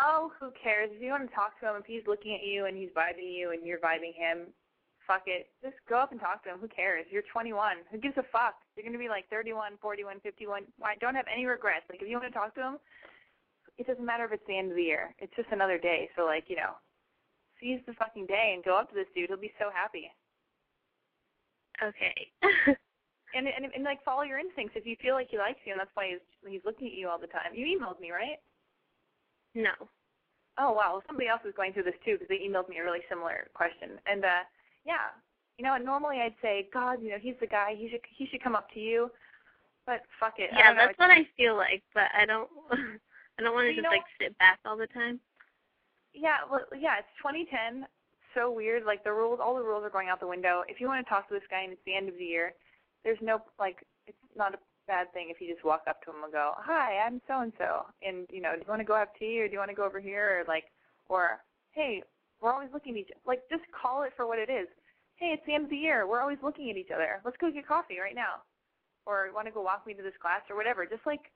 [0.00, 0.90] Oh, who cares?
[0.92, 3.34] If you want to talk to him, if he's looking at you and he's vibing
[3.34, 4.54] you and you're vibing him,
[5.06, 5.50] fuck it.
[5.62, 6.58] Just go up and talk to him.
[6.60, 7.06] Who cares?
[7.10, 7.82] You're 21.
[7.90, 8.54] Who gives a fuck?
[8.76, 10.62] You're going to be like 31, 41, 51.
[10.78, 10.94] Why?
[11.00, 11.86] Don't have any regrets.
[11.90, 12.78] Like, if you want to talk to him,
[13.78, 15.14] it doesn't matter if it's the end of the year.
[15.18, 16.10] It's just another day.
[16.14, 16.74] So like, you know,
[17.58, 19.30] seize the fucking day and go up to this dude.
[19.30, 20.10] He'll be so happy.
[21.82, 22.14] Okay.
[23.34, 24.74] and, and and like follow your instincts.
[24.74, 27.08] If you feel like he likes you, and that's why he's he's looking at you
[27.08, 27.54] all the time.
[27.54, 28.42] You emailed me, right?
[29.54, 29.72] No.
[30.58, 32.84] Oh wow, well, somebody else is going through this too because they emailed me a
[32.84, 34.00] really similar question.
[34.10, 34.42] And uh
[34.84, 35.14] yeah,
[35.58, 37.74] you know, normally I'd say, God, you know, he's the guy.
[37.76, 39.10] He should he should come up to you.
[39.86, 40.50] But fuck it.
[40.52, 42.48] Yeah, that's what I feel like, but I don't.
[43.38, 45.20] I don't want to just know like sit back all the time.
[46.12, 47.86] Yeah, well, yeah, it's 2010.
[48.34, 48.84] So weird.
[48.84, 50.62] Like the rules, all the rules are going out the window.
[50.68, 52.52] If you want to talk to this guy and it's the end of the year,
[53.04, 56.24] there's no like, it's not a bad thing if you just walk up to him
[56.24, 58.96] and go, "Hi, I'm so and so," and you know, do you want to go
[58.96, 60.64] have tea or do you want to go over here or like,
[61.08, 62.02] or hey,
[62.40, 63.10] we're always looking at each.
[63.26, 64.66] Like, just call it for what it is.
[65.16, 66.06] Hey, it's the end of the year.
[66.06, 67.20] We're always looking at each other.
[67.24, 68.42] Let's go get coffee right now,
[69.06, 70.86] or want to go walk me to this class or whatever.
[70.86, 71.30] Just like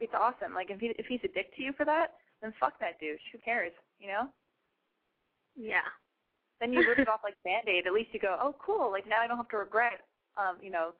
[0.00, 0.54] it's awesome.
[0.54, 3.20] Like if he if he's a dick to you for that, then fuck that douche.
[3.32, 3.72] Who cares?
[3.98, 4.28] You know?
[5.56, 5.86] Yeah.
[6.60, 7.86] Then you rip it off like band aid.
[7.86, 8.90] At least you go, oh cool.
[8.90, 10.06] Like now I don't have to regret.
[10.36, 10.94] Um, you know,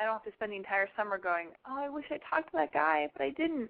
[0.00, 2.56] I don't have to spend the entire summer going, oh I wish I talked to
[2.56, 3.68] that guy, but I didn't.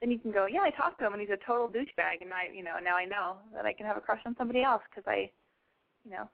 [0.00, 2.32] Then you can go, yeah, I talked to him and he's a total douchebag, and
[2.32, 4.82] I, you know, now I know that I can have a crush on somebody else
[4.88, 5.32] because I,
[6.04, 6.28] you know,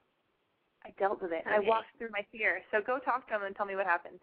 [0.85, 1.43] I dealt with it.
[1.47, 2.63] I walked through my fear.
[2.71, 4.19] So go talk to him and tell me what happened.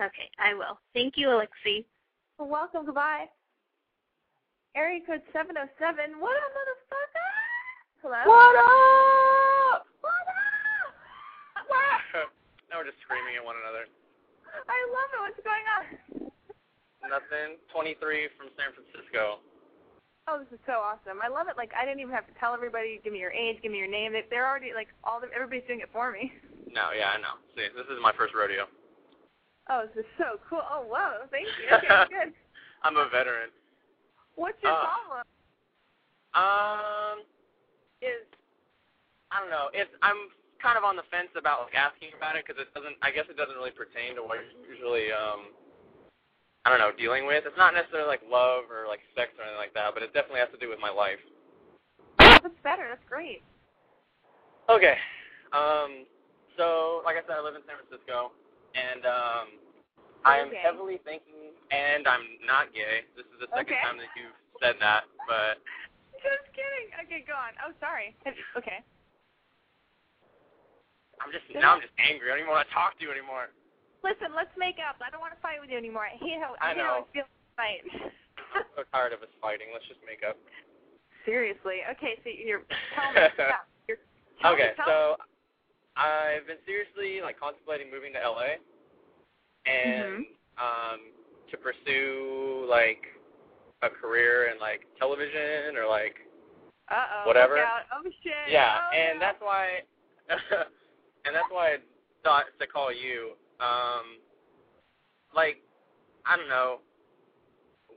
[0.00, 0.80] Okay, I will.
[0.92, 1.84] Thank you, Alexi.
[2.36, 2.84] Well, welcome.
[2.84, 3.28] Goodbye.
[4.76, 6.20] Area code 707.
[6.20, 7.30] What up, motherfucker?
[8.02, 8.20] Hello?
[8.28, 9.86] What up?
[10.00, 11.64] What up?
[11.68, 12.28] What?
[12.68, 13.88] now we're just screaming at one another.
[14.54, 15.20] I love it.
[15.26, 15.84] What's going on?
[17.10, 17.58] Nothing.
[17.74, 19.42] 23 from San Francisco.
[20.26, 21.20] Oh, this is so awesome.
[21.20, 21.56] I love it.
[21.60, 23.90] Like, I didn't even have to tell everybody, give me your age, give me your
[23.90, 24.12] name.
[24.16, 26.32] They- They're already, like, all the, everybody's doing it for me.
[26.72, 27.36] No, yeah, I know.
[27.54, 28.64] See, this is my first rodeo.
[29.68, 30.64] Oh, this is so cool.
[30.64, 31.28] Oh, whoa.
[31.30, 31.68] Thank you.
[31.76, 32.32] Okay, good.
[32.82, 33.50] I'm a veteran.
[34.36, 35.22] What's your Uh, problem?
[36.34, 37.22] Um,
[38.02, 38.26] is
[39.30, 39.70] I don't know.
[39.72, 40.28] It's I'm
[40.64, 42.96] kind of on the fence about like asking about it because it doesn't.
[43.04, 45.52] I guess it doesn't really pertain to what you're usually um.
[46.64, 47.44] I don't know, dealing with.
[47.44, 50.40] It's not necessarily like love or like sex or anything like that, but it definitely
[50.40, 51.20] has to do with my life.
[52.16, 52.88] That's better.
[52.88, 53.44] That's great.
[54.72, 54.96] Okay.
[55.52, 56.08] Um,
[56.56, 58.32] so, like I said, I live in San Francisco,
[58.72, 59.46] and um,
[60.24, 60.64] I am Okay.
[60.64, 63.04] heavily thinking, and I'm not gay.
[63.12, 63.84] This is the second Okay.
[63.84, 65.60] time that you've said that, but
[66.24, 66.96] Just kidding.
[67.04, 67.52] Okay, go on.
[67.60, 68.16] Oh, sorry.
[68.56, 68.80] Okay.
[71.22, 72.30] I'm just now I'm just angry.
[72.30, 73.52] I don't even want to talk to you anymore.
[74.02, 75.00] Listen, let's make up.
[75.00, 76.04] I don't want to fight with you anymore.
[76.04, 77.06] I hate how I I hate how.
[77.06, 77.80] I feel fight.
[78.54, 79.72] I'm so tired of us fighting.
[79.72, 80.36] Let's just make up.
[81.24, 81.80] Seriously.
[81.96, 83.24] Okay, so you're tell me.
[83.38, 84.02] yeah, you're,
[84.42, 84.98] tell okay, me, tell so
[85.96, 88.58] I've been seriously like contemplating moving to LA,
[89.64, 90.26] and
[90.58, 91.00] um,
[91.50, 93.00] to pursue like
[93.82, 96.16] a career in like television or like
[96.90, 97.26] Uh oh.
[97.26, 97.56] whatever.
[97.62, 98.50] Oh shit.
[98.50, 99.24] yeah, oh, and no.
[99.24, 99.80] that's why,
[101.24, 101.76] and that's why I
[102.22, 103.32] thought to call you.
[103.60, 104.20] Um,
[105.34, 105.62] like,
[106.26, 106.78] I don't know,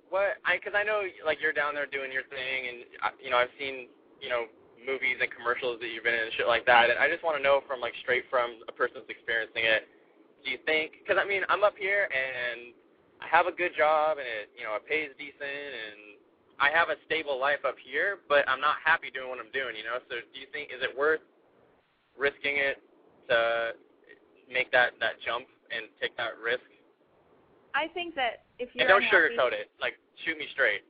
[0.10, 2.78] what I because I know like you're down there doing your thing, and
[3.20, 4.48] you know I've seen you know
[4.80, 7.38] movies and commercials that you've been in and shit like that, and I just want
[7.38, 9.88] to know from like straight from a person experiencing it.
[10.44, 11.04] Do you think?
[11.04, 12.72] Because I mean I'm up here and
[13.20, 16.16] I have a good job and it you know it pays decent and
[16.58, 19.78] I have a stable life up here, but I'm not happy doing what I'm doing,
[19.78, 20.02] you know.
[20.10, 21.22] So do you think is it worth
[22.18, 22.82] risking it
[23.30, 23.72] to
[24.52, 26.64] make that that jump and take that risk?
[27.76, 29.70] I think that if you're don't unhappy, sugarcoat it.
[29.80, 29.94] Like
[30.26, 30.82] shoot me straight.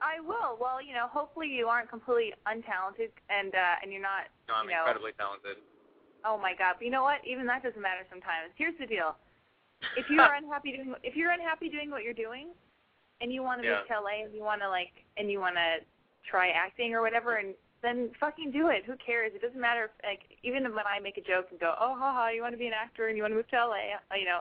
[0.00, 0.56] I will.
[0.60, 4.64] Well, you know, hopefully you aren't completely untalented and uh and you're not No, I'm
[4.68, 5.58] you know, incredibly talented.
[6.24, 6.76] Oh my god!
[6.78, 7.24] But you know what?
[7.24, 8.52] Even that doesn't matter sometimes.
[8.56, 9.16] Here's the deal:
[9.96, 12.48] if you're unhappy doing if you're unhappy doing what you're doing,
[13.20, 13.80] and you want to Yeah.
[13.80, 15.80] move to LA and you want to like and you want to
[16.28, 18.84] try acting or whatever, and then fucking do it.
[18.86, 19.32] Who cares?
[19.34, 19.84] It doesn't matter.
[19.84, 22.54] If, like even when I make a joke and go, oh ha ha, you want
[22.54, 24.40] to be an actor and you want to move to LA, uh, you know,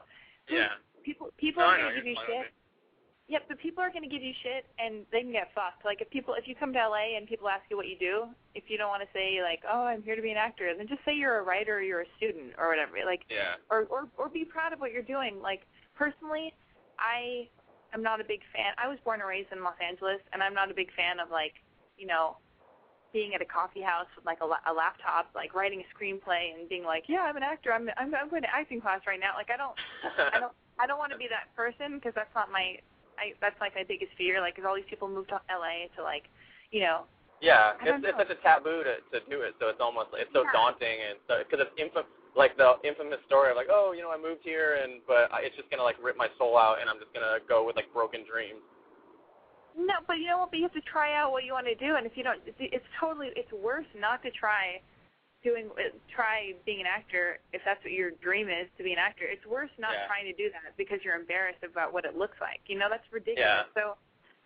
[0.50, 0.70] Yeah.
[1.04, 2.52] people people No, are gonna give you shit.
[3.30, 5.86] Yep, but people are going to give you shit, and they can get fucked.
[5.86, 8.26] Like if people, if you come to LA and people ask you what you do,
[8.56, 10.88] if you don't want to say like, oh, I'm here to be an actor, then
[10.88, 12.98] just say you're a writer, or you're a student, or whatever.
[13.06, 13.62] Like, Yeah.
[13.70, 15.40] or or or be proud of what you're doing.
[15.44, 15.62] Like
[15.94, 16.54] personally,
[16.98, 17.48] I
[17.94, 18.74] am not a big fan.
[18.82, 21.30] I was born and raised in Los Angeles, and I'm not a big fan of
[21.30, 21.54] like,
[22.00, 22.38] you know,
[23.12, 26.70] being at a coffee house with like a, a laptop, like writing a screenplay and
[26.70, 27.74] being like, yeah, I'm an actor.
[27.74, 29.34] I'm I'm I'm going to acting class right now.
[29.36, 29.76] Like I don't
[30.34, 32.78] I don't I don't want to be that person because that's not my
[33.18, 34.40] I that's like my biggest fear.
[34.42, 36.30] Like, 'cause all these people move to LA to like,
[36.72, 37.04] you know,
[37.42, 40.44] Yeah, it's, it's such a taboo to to do it, so it's almost it's so
[40.46, 40.54] Yeah.
[40.54, 44.12] daunting and so because it's infam like the infamous story of like oh you know
[44.12, 46.90] I moved here and but I, it's just gonna like rip my soul out and
[46.90, 48.62] I'm just gonna go with like broken dreams.
[49.78, 50.52] No, but you know what?
[50.52, 52.40] But you have to try out what you want to do, and if you don't,
[52.46, 54.82] it's, totally it's worse not to try
[55.42, 55.70] doing
[56.12, 59.24] try being an actor if that's what your dream is to be an actor.
[59.24, 60.08] It's worse not Yeah.
[60.08, 62.60] trying to do that because you're embarrassed about what it looks like.
[62.68, 63.66] You know, that's ridiculous.
[63.72, 63.72] Yeah.
[63.74, 63.96] So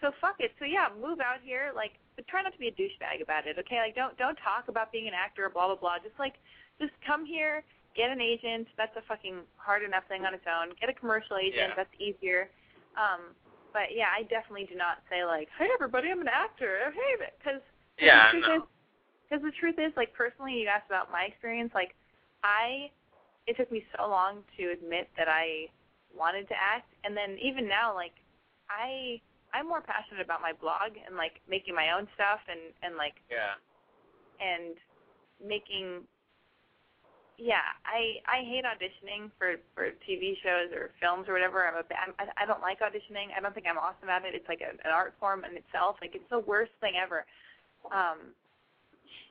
[0.02, 0.52] so fuck it.
[0.60, 1.72] So yeah, move out here.
[1.74, 3.58] Like, but try not to be a douchebag about it.
[3.58, 5.50] Okay, like don't don't talk about being an actor.
[5.50, 5.98] Blah blah blah.
[5.98, 6.36] Just like
[6.80, 7.64] just come here,
[7.96, 8.68] get an agent.
[8.78, 10.76] That's a fucking hard enough thing on its own.
[10.80, 11.74] Get a commercial agent.
[11.74, 11.76] Yeah.
[11.76, 12.50] That's easier.
[12.94, 13.34] Um,
[13.74, 17.62] but yeah, I definitely do not say like, "Hey, everybody, I'm an actor." Hey, because
[18.00, 18.56] Yeah, the truth no.
[18.56, 18.64] is,
[19.28, 21.72] because the truth is, like personally, you asked about my experience.
[21.74, 21.96] Like,
[22.44, 22.92] I,
[23.48, 25.68] it took me so long to admit that I
[26.16, 28.14] wanted to act, and then even now, like,
[28.70, 29.20] I,
[29.54, 33.16] I'm more passionate about my blog and like making my own stuff and and like
[33.30, 33.58] Yeah.
[34.42, 34.78] and
[35.42, 36.06] making
[37.38, 41.66] yeah i i hate auditioning for for tv shows or films or whatever.
[41.66, 43.34] I'm a I'm, i i don't like auditioning.
[43.36, 44.36] I don't think i'm awesome at it.
[44.36, 45.98] It's like a, an art form in itself.
[46.02, 47.26] Like it's the worst thing ever.
[47.92, 48.34] Um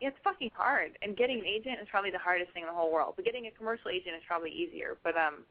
[0.03, 0.99] it's fucking hard.
[1.03, 3.15] And getting an agent is probably the hardest thing in the whole world.
[3.15, 4.99] But getting a commercial agent is probably easier.
[5.03, 5.47] But um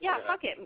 [0.00, 0.26] yeah, Yeah.
[0.26, 0.56] fuck it.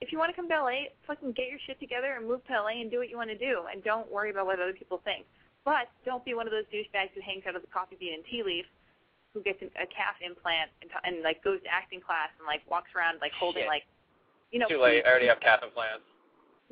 [0.00, 2.52] If you want to come to LA, fucking get your shit together and move to
[2.54, 4.98] LA and do what you want to do, and don't worry about what other people
[5.02, 5.24] think.
[5.64, 8.24] But don't be one of those douchebags who hangs out of the coffee bean and
[8.26, 8.66] tea leaf,
[9.34, 12.94] who gets a calf implant and, and like goes to acting class and like walks
[12.94, 13.74] around like holding Shit.
[13.74, 13.84] like,
[14.54, 14.70] you know.
[14.70, 15.02] Too late.
[15.02, 16.06] I already have calf implants.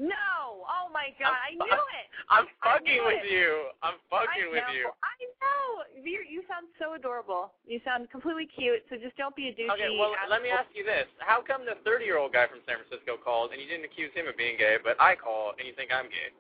[0.01, 0.65] No!
[0.65, 1.37] Oh my god!
[1.37, 2.07] I I'm knew it.
[2.33, 3.35] I'm fucking with it.
[3.35, 3.69] you.
[3.85, 4.89] I'm fucking with you.
[4.89, 5.85] I know.
[6.01, 7.53] You're, you sound so adorable.
[7.69, 8.81] You sound completely cute.
[8.89, 9.69] So just don't be a douchey.
[9.69, 11.05] Okay, well, let me ask you this.
[11.21, 14.35] How come the 30-year-old guy from San Francisco called and you didn't accuse him of
[14.41, 16.33] being gay, but I call and you think I'm gay?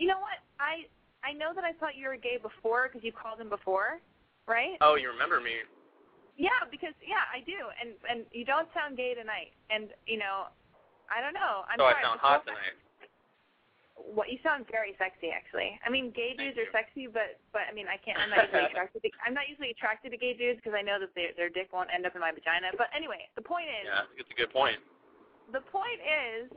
[0.00, 0.40] You know what?
[0.56, 0.88] I
[1.22, 4.00] I know that I thought you were gay before because you called him before,
[4.48, 4.76] right?
[4.80, 5.62] Oh, you remember me.
[6.36, 10.48] Yeah, because yeah, I do, and and you don't sound gay tonight, and you know,
[11.12, 11.62] I don't know.
[11.68, 12.76] I'm so I sorry, sound but hot tonight.
[14.00, 15.76] What you sound very sexy, actually.
[15.84, 18.16] I mean, gay Thank dudes are sexy, but but I mean, I can't.
[18.18, 19.04] I'm not usually attracted.
[19.04, 21.68] To, I'm not usually attracted to gay dudes because I know that their their dick
[21.70, 22.72] won't end up in my vagina.
[22.80, 24.80] But anyway, the point is, Yeah, it's a good point.
[25.52, 26.48] the point is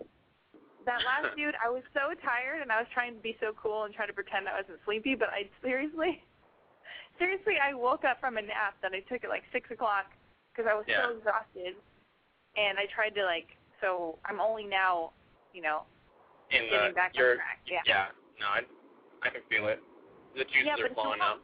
[0.88, 3.84] that last dude, I was so tired and I was trying to be so cool
[3.84, 6.24] and try to pretend I wasn't sleepy, but I seriously,
[7.18, 10.12] seriously, I woke up from a nap that I took at like six o'clock
[10.52, 11.04] because I was Yeah.
[11.04, 11.76] so exhausted,
[12.56, 13.48] and I tried to like.
[13.82, 15.12] So I'm only now,
[15.54, 15.84] you know,
[16.50, 17.60] In getting the back on track.
[17.68, 17.84] Yeah.
[17.86, 18.08] yeah.
[18.40, 18.62] No, I
[19.22, 19.82] I can feel it.
[20.36, 21.42] The juices Yeah, are flowing up.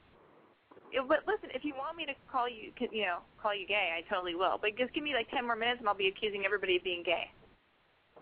[0.91, 3.95] Yeah, but listen, if you want me to call you, you know, call you gay,
[3.95, 4.57] I totally will.
[4.59, 7.03] But just give me like ten more minutes, and I'll be accusing everybody of being
[7.03, 7.31] gay.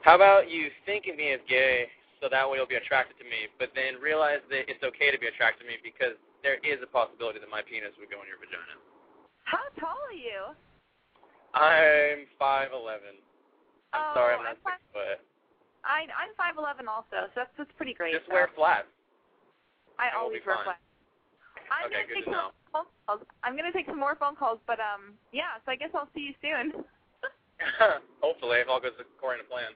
[0.02, 1.90] How about you think of me as gay,
[2.22, 5.20] so that way you'll be attracted to me, but then realize that it's okay to
[5.20, 8.28] be attracted to me because there is a possibility that my penis would go in
[8.30, 8.76] your vagina.
[9.44, 10.54] How tall are you?
[11.58, 13.18] I'm five eleven.
[13.92, 15.20] I'm oh, sorry, I'm not I'm six foot.
[15.82, 18.14] I I'm five eleven also, so that's that's pretty great.
[18.14, 18.90] Just wear flats.
[19.98, 20.78] I always wear fine.
[20.78, 20.86] flats.
[21.74, 22.58] I'm Okay, gonna good take to some know.
[22.72, 23.22] phone calls.
[23.42, 25.58] I'm gonna take some more phone calls, but um, yeah.
[25.66, 26.86] So I guess I'll see you soon.
[28.22, 29.74] Hopefully, if all goes according to plan.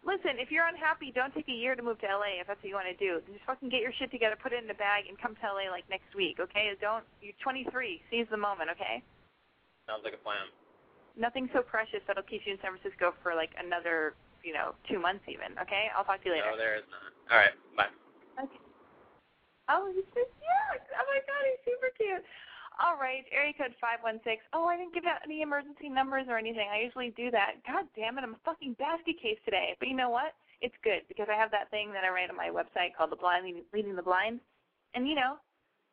[0.00, 2.68] Listen, if you're unhappy, don't take a year to move to LA if that's what
[2.68, 3.20] you want to do.
[3.28, 5.68] Just fucking get your shit together, put it in a bag, and come to LA
[5.68, 6.72] like next week, okay?
[6.80, 7.04] Don't.
[7.20, 8.00] You're 23.
[8.08, 9.04] Seize the moment, okay?
[9.84, 10.48] Sounds like a plan.
[11.20, 14.96] Nothing so precious that'll keep you in San Francisco for like another, you know, two
[14.96, 15.52] months even.
[15.60, 15.92] Okay?
[15.92, 16.48] I'll talk to you later.
[16.48, 17.12] No, there is not.
[17.28, 17.92] All right, bye.
[18.40, 18.62] Okay.
[19.68, 20.84] Oh, he's so cute.
[20.96, 22.24] Oh my god, he's super cute.
[22.80, 24.44] All right, area code five one six.
[24.52, 26.68] Oh, I didn't give out any emergency numbers or anything.
[26.68, 27.64] I usually do that.
[27.64, 29.72] God damn it, I'm a fucking basket case today.
[29.80, 30.36] But you know what?
[30.60, 33.16] It's good because I have that thing that I write on my website called the
[33.16, 34.40] blind leading, the blind,
[34.92, 35.40] and you know,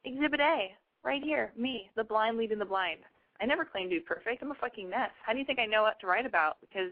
[0.04, 0.76] Exhibit A,
[1.08, 3.00] right here, me, the blind leading the blind.
[3.40, 4.44] I never claimed to be perfect.
[4.44, 5.14] I'm a fucking mess.
[5.24, 6.58] How do you think I know what to write about?
[6.60, 6.92] Because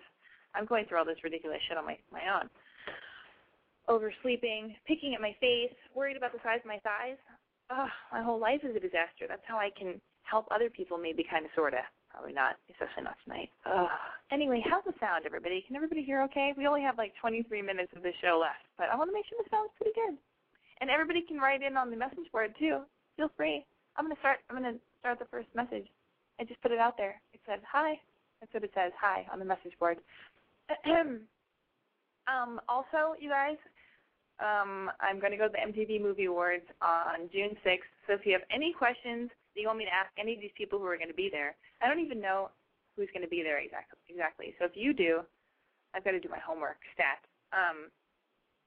[0.56, 2.48] I'm going through all this ridiculous shit on my my own
[3.88, 7.18] oversleeping, picking at my face, worried about the size of my thighs.
[7.70, 9.26] Ugh, my whole life is a disaster.
[9.28, 11.86] That's how I can help other people, maybe kind of, sort of.
[12.12, 13.50] Probably not, especially not tonight.
[13.66, 13.92] Ugh.
[14.32, 15.64] Anyway, how's the sound, everybody?
[15.68, 16.54] Can everybody hear okay?
[16.56, 19.28] We only have like 23 minutes of the show left, but I want to make
[19.28, 20.16] sure the sound's pretty good.
[20.80, 22.88] And everybody can write in on the message board too.
[23.18, 23.66] Feel free.
[23.96, 24.40] I'm gonna start.
[24.50, 25.88] I'm gonna start the first message.
[26.40, 27.20] I just put it out there.
[27.34, 28.00] It says hi.
[28.40, 28.92] That's what it says.
[29.00, 29.98] Hi on the message board.
[32.28, 33.58] um, also, you guys,
[34.40, 37.92] um, I'm going to go to the MTV Movie Awards on June 6th.
[38.08, 39.30] So if you have any questions
[39.62, 41.56] you want me to ask any of these people who are going to be there,
[41.82, 42.50] I don't even know
[42.96, 44.00] who's going to be there exactly.
[44.10, 44.56] Exactly.
[44.60, 45.22] So if you do,
[45.94, 46.78] I've got to do my homework.
[46.94, 47.24] Stat.
[47.54, 47.92] Um,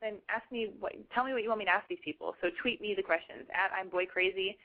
[0.00, 0.92] then ask me what.
[1.12, 2.34] Tell me what you want me to ask these people.
[2.40, 4.56] So tweet me the questions at I'm boy crazy,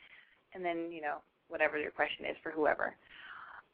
[0.53, 2.95] and then you know whatever your question is for whoever.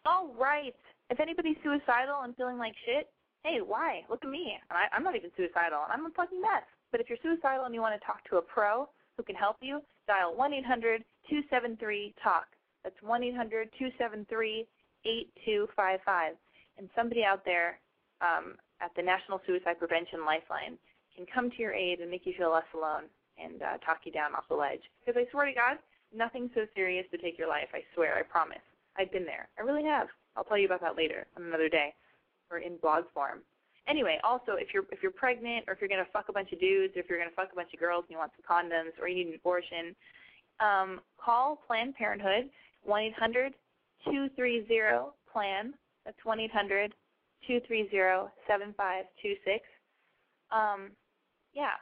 [0.05, 0.75] All right.
[1.09, 3.09] If anybody's suicidal and feeling like shit,
[3.43, 4.01] hey, why?
[4.09, 4.57] Look at me.
[4.71, 5.83] I, I'm not even suicidal.
[5.89, 6.63] I'm a fucking mess.
[6.91, 9.57] But if you're suicidal and you want to talk to a pro who can help
[9.61, 10.35] you, dial
[11.29, 12.47] 1-800-273-TALK.
[12.83, 14.65] That's 1-800-273-8255.
[16.77, 17.79] And somebody out there
[18.21, 20.77] um, at the National Suicide Prevention Lifeline
[21.15, 23.03] can come to your aid and make you feel less alone
[23.37, 24.81] and uh, talk you down off the ledge.
[25.05, 25.77] Because I swear to God,
[26.15, 27.67] nothing so serious to take your life.
[27.73, 28.63] I swear, I promise.
[28.97, 29.47] I've been there.
[29.57, 30.07] I really have.
[30.35, 31.93] I'll tell you about that later on another day
[32.51, 33.39] or in blog form.
[33.87, 36.59] Anyway, also if you're if you're pregnant or if you're gonna fuck a bunch of
[36.59, 38.93] dudes or if you're gonna fuck a bunch of girls and you want some condoms
[39.01, 39.95] or you need an abortion,
[40.59, 42.49] um, call Planned Parenthood
[42.83, 43.53] one eight hundred
[44.05, 45.73] two three zero plan.
[46.05, 46.93] That's one eight hundred
[47.47, 49.63] two three zero seven five two six.
[50.51, 50.91] Um,
[51.53, 51.77] yeah.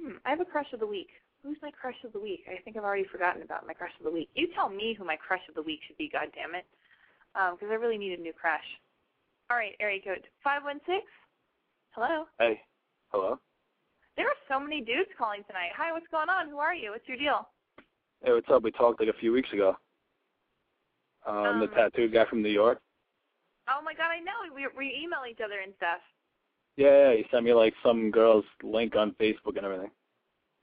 [0.00, 1.08] Hmm, I have a crush of the week.
[1.42, 2.44] Who's my crush of the week?
[2.46, 4.28] I think I've already forgotten about my crush of the week.
[4.34, 6.66] You tell me who my crush of the week should be, God damn it,
[7.32, 8.64] because I really need a new crush.
[9.50, 11.06] All right, area code five one six.
[11.90, 12.26] Hello.
[12.38, 12.60] Hey.
[13.08, 13.38] Hello?
[14.16, 15.70] There are so many dudes calling tonight.
[15.76, 16.48] Hi, what's going on?
[16.48, 16.90] Who are you?
[16.90, 17.48] What's your deal?
[18.24, 18.62] Hey, what's up?
[18.62, 19.76] We talked like a few weeks ago.
[21.26, 22.80] Um, the Um, tattoo guy from New York.
[23.68, 24.32] Oh my God, I know.
[24.54, 26.00] We we email each other and stuff.
[26.76, 29.90] Yeah, yeah, he sent me like some girl's link on Facebook and everything.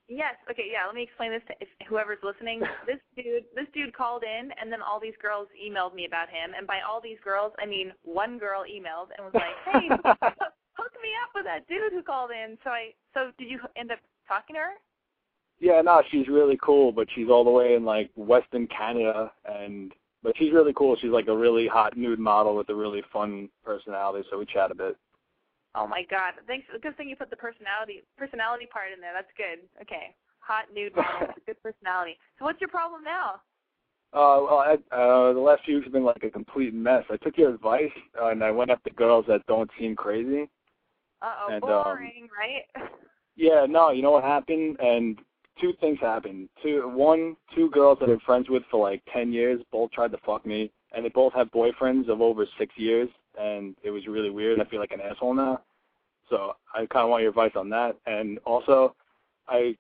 [0.08, 0.36] Yes.
[0.50, 0.70] Okay.
[0.72, 0.86] Yeah.
[0.86, 2.62] Let me explain this to if whoever's listening.
[2.88, 6.54] this dude, this dude called in, and then all these girls emailed me about him.
[6.58, 9.88] And by all these girls, I mean one girl emailed and was like, "Hey,
[10.78, 13.92] hook me up with that dude who called in." So I, so did you end
[13.92, 14.74] up talking to her?
[15.66, 19.92] Yeah, no, she's really cool, but she's all the way in like Western Canada, and
[20.22, 20.96] but she's really cool.
[21.02, 24.28] She's like a really hot nude model with a really fun personality.
[24.30, 24.96] So we chat a bit.
[25.74, 26.34] Oh my God!
[26.46, 26.68] Thanks.
[26.84, 29.10] Good thing you put the personality personality part in there.
[29.12, 29.68] That's good.
[29.82, 30.14] Okay.
[30.38, 32.20] Hot nude model good personality.
[32.38, 33.42] So what's your problem now?
[34.14, 37.06] Uh, well, I, uh, the last few weeks have been like a complete mess.
[37.10, 37.90] I took your advice
[38.22, 40.48] uh, and I went after girls that don't seem crazy.
[41.24, 42.88] Uh oh, And, um, boring, right?
[43.38, 44.78] Yeah, no, you know what happened?
[44.80, 45.20] And
[45.60, 46.50] two things happened.
[46.62, 50.18] Two, one, two girls that I'm friends with for like ten years both tried to
[50.26, 54.30] fuck me, and they both have boyfriends of over six years, and it was really
[54.30, 54.60] weird.
[54.60, 55.62] I feel like an asshole now.
[56.30, 57.96] So I kind of want your advice on that.
[58.06, 58.96] And also,
[59.48, 59.76] I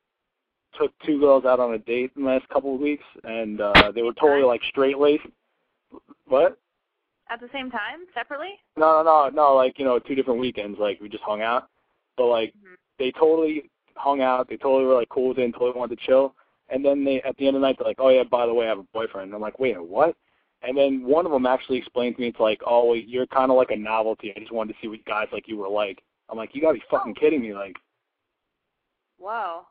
[0.80, 3.92] took two girls out on a date in the last couple of weeks, and uh
[3.94, 5.26] they were totally like straight laced.
[6.28, 6.58] What?
[7.30, 8.60] At the same time, separately?
[8.78, 9.56] No, no, no, no.
[9.56, 10.78] Like you know, two different weekends.
[10.80, 11.70] Like we just hung out,
[12.18, 12.76] but like Mhm.
[13.00, 14.50] they totally hung out.
[14.50, 16.36] They totally were like cool with it and totally wanted to chill.
[16.70, 18.54] And then they at the end of the night they're like, oh yeah, by the
[18.54, 19.28] way, I have a boyfriend.
[19.28, 20.16] And I'm like, wait, what?
[20.62, 23.58] And then one of them actually explained to me, it's like, oh, you're kind of
[23.58, 24.34] like a novelty.
[24.36, 26.02] I just wanted to see what guys like you were like.
[26.30, 27.20] I'm like, you gotta be fucking oh.
[27.20, 27.76] kidding me, like.
[29.18, 29.62] Whoa.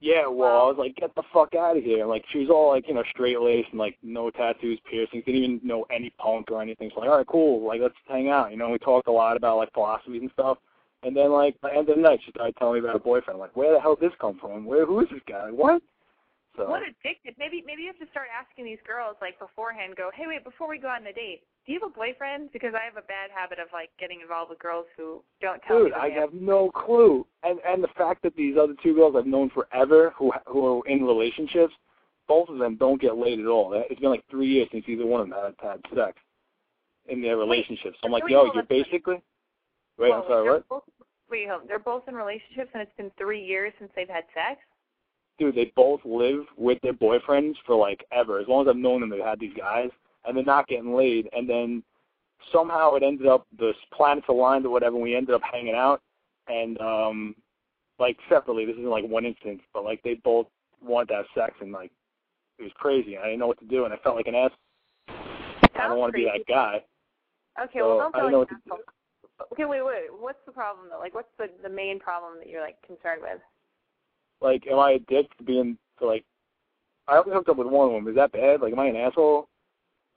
[0.00, 2.04] Yeah, well, I was like, get the fuck out of here.
[2.06, 5.44] Like, she was all like, you know, straight laced and like no tattoos, piercings, didn't
[5.44, 6.90] even know any punk or anything.
[6.92, 8.50] So like, all right, cool, like let's hang out.
[8.50, 10.58] You know, we talked a lot about like philosophies and stuff.
[11.02, 13.00] And then like, by the end of the night, she started telling me about a
[13.00, 13.36] boyfriend.
[13.36, 14.64] I'm like, where the hell did this come from?
[14.64, 15.46] Where, who is this guy?
[15.46, 15.82] Like, what?
[16.56, 17.34] So What addicted?
[17.38, 19.96] Maybe maybe you have to start asking these girls like beforehand.
[19.96, 22.50] Go, hey, wait, before we go on the date, do you have a boyfriend?
[22.52, 25.78] Because I have a bad habit of like getting involved with girls who don't tell
[25.78, 25.84] me.
[25.84, 27.26] Dude, I have no clue.
[27.42, 30.86] And and the fact that these other two girls I've known forever who who are
[30.86, 31.72] in relationships,
[32.28, 33.72] both of them don't get laid at all.
[33.88, 36.18] It's been like three years since either one of them had had sex
[37.08, 37.96] in their relationships.
[38.02, 39.22] So I'm like, yo, you're basically.
[39.98, 40.44] Wait, Whoa, I'm sorry.
[40.44, 40.68] they're What?
[40.68, 40.82] Both,
[41.30, 44.60] wait, hold they're both in relationships, and it's been three years since they've had sex.
[45.38, 48.38] Dude, they both live with their boyfriends for like ever.
[48.38, 49.90] As long as I've known them, they've had these guys,
[50.24, 51.28] and they're not getting laid.
[51.32, 51.82] And then
[52.52, 54.96] somehow it ended up the planets aligned or whatever.
[54.96, 56.00] And we ended up hanging out,
[56.48, 57.34] and um,
[57.98, 58.66] like separately.
[58.66, 60.46] This isn't like one instance, but like they both
[60.82, 61.90] wanted to have sex, and like
[62.58, 63.16] it was crazy.
[63.16, 64.50] I didn't know what to do, and I felt like an ass.
[65.08, 66.82] I don't want to be that guy.
[67.62, 68.78] Okay, So, well, don't I feel like what an asshole.
[69.52, 70.06] Okay, wait, wait.
[70.18, 70.98] What's the problem though?
[70.98, 73.40] Like, what's the the main problem that you're like concerned with?
[74.40, 76.24] Like, am I a dick to being to like?
[77.08, 78.08] I only hooked up with one of them.
[78.08, 78.60] Is that bad?
[78.60, 79.48] Like, am I an asshole?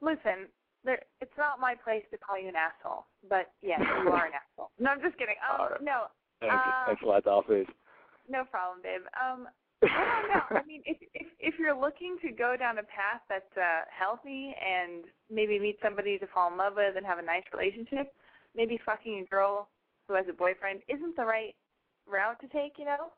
[0.02, 0.48] Listen,
[0.84, 4.34] there, it's not my place to call you an asshole, but yes, you are an
[4.38, 4.70] asshole.
[4.80, 5.36] No, I'm just kidding.
[5.42, 5.82] Um, right.
[5.82, 6.06] no,
[6.42, 7.68] Thanks, Uh, thanks a lot, Dollface.
[8.30, 9.02] no problem, babe.
[9.18, 9.48] Um,
[9.84, 10.62] I don't know.
[10.62, 14.56] I mean, if if if you're looking to go down a path that's uh, healthy
[14.56, 18.14] and maybe meet somebody to fall in love with and have a nice relationship,
[18.56, 19.70] maybe fucking a girl
[20.08, 21.56] who has a boyfriend isn't the right
[22.08, 22.74] route to take.
[22.78, 23.12] You know?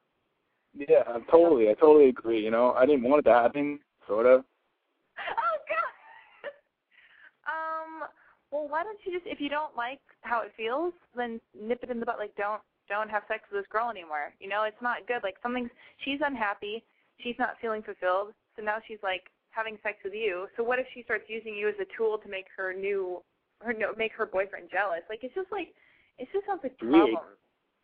[0.76, 2.44] Yeah, I totally, I totally agree.
[2.44, 4.44] You know, I didn't want it to happen, sort of.
[5.20, 6.52] Oh God.
[7.48, 8.10] um.
[8.50, 11.90] Well, why don't you just, if you don't like how it feels, then nip it
[11.90, 12.18] in the butt.
[12.18, 14.34] Like, don't don't have sex with this girl anymore.
[14.40, 15.22] You know, it's not good.
[15.24, 15.72] Like, something's
[16.06, 16.84] she's unhappy.
[17.20, 18.34] She's not feeling fulfilled.
[18.56, 20.48] So now she's like having sex with you.
[20.56, 23.22] So what if she starts using you as a tool to make her new,
[23.62, 25.02] her no, make her boyfriend jealous?
[25.10, 25.74] Like, it's just like,
[26.18, 27.38] it just sounds like problem,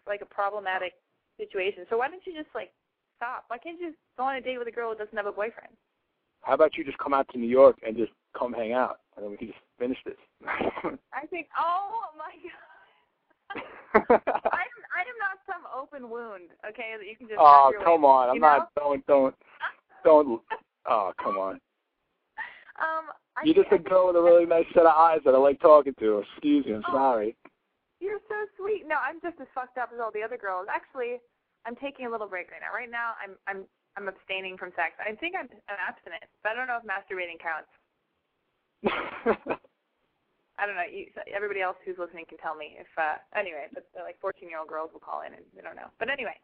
[0.07, 0.93] like a problematic
[1.37, 1.85] situation.
[1.89, 2.71] So why don't you just like
[3.17, 3.45] stop?
[3.47, 5.31] Why can't you just go on a date with a girl who doesn't have a
[5.31, 5.73] boyfriend?
[6.41, 9.23] How about you just come out to New York and just come hang out, and
[9.23, 10.19] then we can just finish this.
[10.45, 11.47] I think.
[11.57, 12.73] Oh my god.
[13.95, 14.81] I am.
[14.91, 16.49] I am not some open wound.
[16.67, 17.39] Okay, that you can just.
[17.39, 18.29] oh, come on!
[18.29, 18.69] I'm you not.
[18.75, 19.35] Don't, don't,
[20.03, 20.41] don't.
[20.87, 21.59] Oh, come on!
[22.81, 23.05] Um.
[23.43, 25.93] You're just a girl with a really nice set of eyes that I like talking
[25.99, 26.19] to.
[26.33, 26.73] Excuse me.
[26.75, 26.93] I'm Oh.
[26.93, 27.35] sorry.
[27.99, 28.85] You're so sweet.
[28.85, 30.67] No, I'm just as fucked up as all the other girls.
[30.69, 31.19] Actually,
[31.65, 32.73] I'm taking a little break right now.
[32.75, 33.65] Right now, I'm I'm
[33.95, 34.93] I'm abstaining from sex.
[34.99, 37.71] I think I'm, I'm abstinent, but I don't know if masturbating counts.
[40.59, 40.85] I don't know.
[40.85, 42.87] You, everybody else who's listening can tell me if.
[42.97, 45.89] uh Anyway, but like 14 year old girls will call in and they don't know.
[45.97, 46.35] But anyway,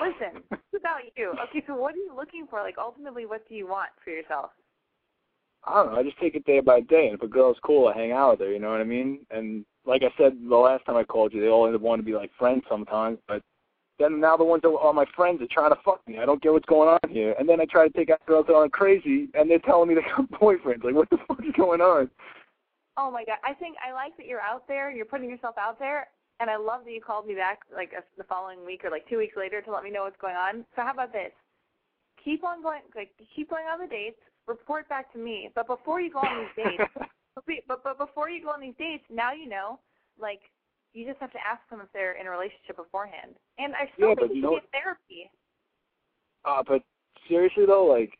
[0.00, 0.40] listen.
[0.52, 1.34] it's about you.
[1.50, 2.62] Okay, so what are you looking for?
[2.62, 4.50] Like ultimately, what do you want for yourself?
[5.64, 5.98] I don't know.
[5.98, 8.32] I just take it day by day, and if a girl's cool, I hang out
[8.32, 8.52] with her.
[8.52, 9.20] You know what I mean?
[9.30, 12.04] And like I said the last time I called you, they all end up wanting
[12.04, 13.42] to be like friends sometimes, but
[13.98, 16.18] then now the ones that are my friends are trying to fuck me.
[16.18, 17.34] I don't get what's going on here.
[17.38, 19.94] And then I try to take out girls that aren't crazy, and they're telling me
[19.94, 20.82] they have boyfriends.
[20.82, 22.10] Like, what the fuck is going on?
[22.96, 24.90] Oh my god, I think I like that you're out there.
[24.90, 26.08] You're putting yourself out there,
[26.40, 29.08] and I love that you called me back like a, the following week or like
[29.08, 30.64] two weeks later to let me know what's going on.
[30.76, 31.32] So how about this?
[32.24, 34.20] Keep on going, like keep going on the dates.
[34.50, 35.48] Report back to me.
[35.54, 36.82] But before you go on these dates,
[37.36, 39.78] but, but but before you go on these dates, now you know,
[40.20, 40.40] like
[40.92, 43.36] you just have to ask them if they're in a relationship beforehand.
[43.58, 45.30] And I still Yeah, think you no- get therapy.
[46.44, 46.82] Uh, but
[47.28, 48.18] seriously though, like,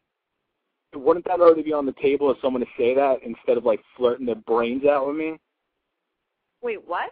[0.95, 3.81] wouldn't that already be on the table if someone to say that instead of like
[3.97, 5.37] flirting their brains out with me?
[6.63, 7.11] Wait, what?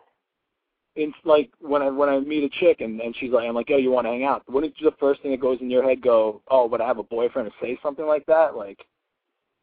[0.94, 3.68] It's like when I when I meet a chick and and she's like, I'm like,
[3.68, 4.42] yo, you want to hang out?
[4.48, 7.02] Wouldn't the first thing that goes in your head go, oh, but I have a
[7.02, 8.56] boyfriend, or say something like that?
[8.56, 8.78] Like,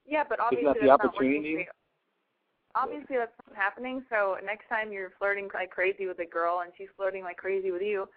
[0.06, 1.68] Yeah, but Isn't obviously that the that's not working opportunity?
[2.76, 4.04] Obviously that's not happening.
[4.10, 7.72] So next time you're flirting like crazy with a girl and she's flirting like crazy
[7.72, 8.08] with you,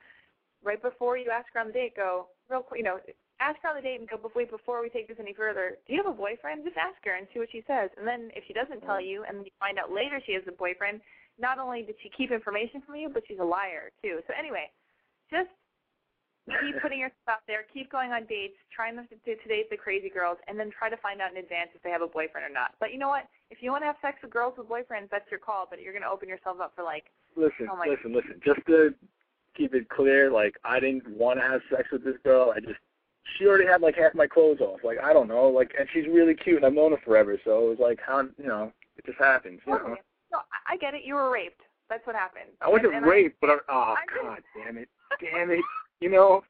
[0.64, 2.78] right before you ask her on the date, go real quick.
[2.78, 2.99] You know,
[3.41, 5.95] ask her on the date and go, wait, before we take this any further, do
[5.95, 6.64] you have a boyfriend?
[6.64, 7.91] Just ask her and see what she says.
[7.97, 9.22] And then if she doesn't tell mm-hmm.
[9.22, 11.01] you, and you find out later she has a boyfriend,
[11.39, 14.18] not only did she keep information from you, but she's a liar too.
[14.26, 14.66] So anyway,
[15.30, 15.55] just
[16.73, 19.77] keep putting yourself out there, keep going on dates, trying to, to, to date the
[19.77, 22.45] crazy girls, and then try to find out in advance if they have a boyfriend
[22.45, 22.75] or not.
[22.81, 23.25] But you know what?
[23.51, 25.66] If you want to have sex with girls with boyfriends, that's your call.
[25.69, 27.05] But you're going to open yourself up for like,
[27.37, 28.41] Listen, Oh my- listen, listen.
[28.45, 28.95] Just to
[29.57, 32.53] keep it clear, like I didn't want to have sex with this girl.
[32.55, 32.79] I just
[33.37, 34.81] she already had like half my clothes off.
[34.83, 37.39] Like I don't know, like and she's really cute and I've known her forever.
[37.45, 39.61] So it was like how you know it just happens.
[39.66, 39.97] You know.
[40.33, 41.03] no, I I get it.
[41.05, 41.61] You were raped.
[41.91, 42.51] That's what happened.
[42.61, 44.89] I wasn't And- and raped, but I, oh I god damn it,
[45.21, 45.61] damn it.
[46.01, 46.43] You know,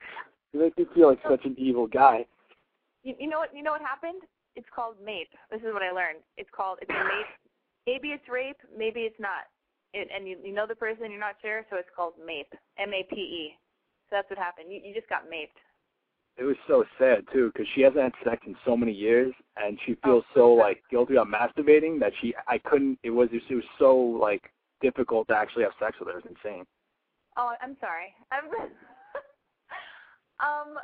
[0.53, 2.27] you make me feel like such an evil guy.
[3.03, 3.55] You, you know what?
[3.55, 4.23] You know what happened?
[4.57, 5.31] It's called MAPE.
[5.51, 6.21] This is what I learned.
[6.37, 7.33] It's called it's a MAPE.
[7.87, 8.59] Maybe it's rape.
[8.77, 9.49] Maybe it's not.
[9.95, 11.11] It, and you you know the person.
[11.11, 12.53] You're not sure, so it's called MAPE.
[12.79, 13.59] M A P E.
[14.11, 14.71] So that's what happened.
[14.71, 15.57] You you just got maped.
[16.39, 19.77] It was so sad too, because she hasn't had sex in so many years, and
[19.85, 22.99] she oh, feels Oh, so like guilty about masturbating that she I couldn't.
[23.03, 24.43] It was it was so like
[24.81, 26.19] difficult to actually have sex with her.
[26.19, 26.65] It's insane.
[27.37, 28.15] Oh, I'm sorry.
[28.31, 28.45] I'm
[30.41, 30.79] um.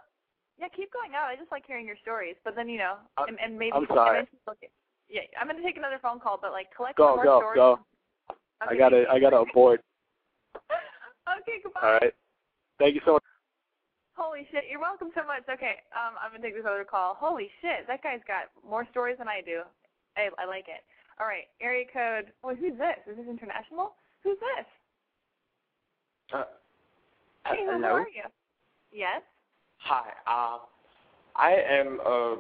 [0.55, 1.26] Yeah, keep going out.
[1.26, 2.36] I just like hearing your stories.
[2.44, 4.18] But then you know, I'm- and, and maybe I'm sorry.
[4.22, 4.70] and then look at-
[5.11, 7.57] yeah, I'm gonna take another phone call, but like collect Go more go stories.
[7.59, 7.80] go.
[8.62, 8.78] I Okay.
[8.78, 9.82] gotta I gotta abort.
[10.62, 11.80] okay, goodbye.
[11.82, 12.14] All right.
[12.78, 13.22] Thank you so much.
[14.16, 15.42] Holy shit, you're welcome so much.
[15.50, 17.14] Okay, um, I'm gonna take this other call.
[17.18, 19.62] Holy shit, that guy's got more stories than I do.
[20.16, 20.86] I I like it.
[21.18, 22.30] All right, area code.
[22.44, 22.96] Wait, who's this?
[23.11, 23.96] Is this international?
[24.22, 24.66] Who's this?
[26.32, 26.44] Uh,
[27.46, 27.88] Hey, who hello.
[27.88, 28.22] are you?
[28.92, 29.20] Yes.
[29.85, 30.09] Hi.
[30.26, 30.59] Uh,
[31.37, 32.01] I am.
[32.01, 32.37] Uh,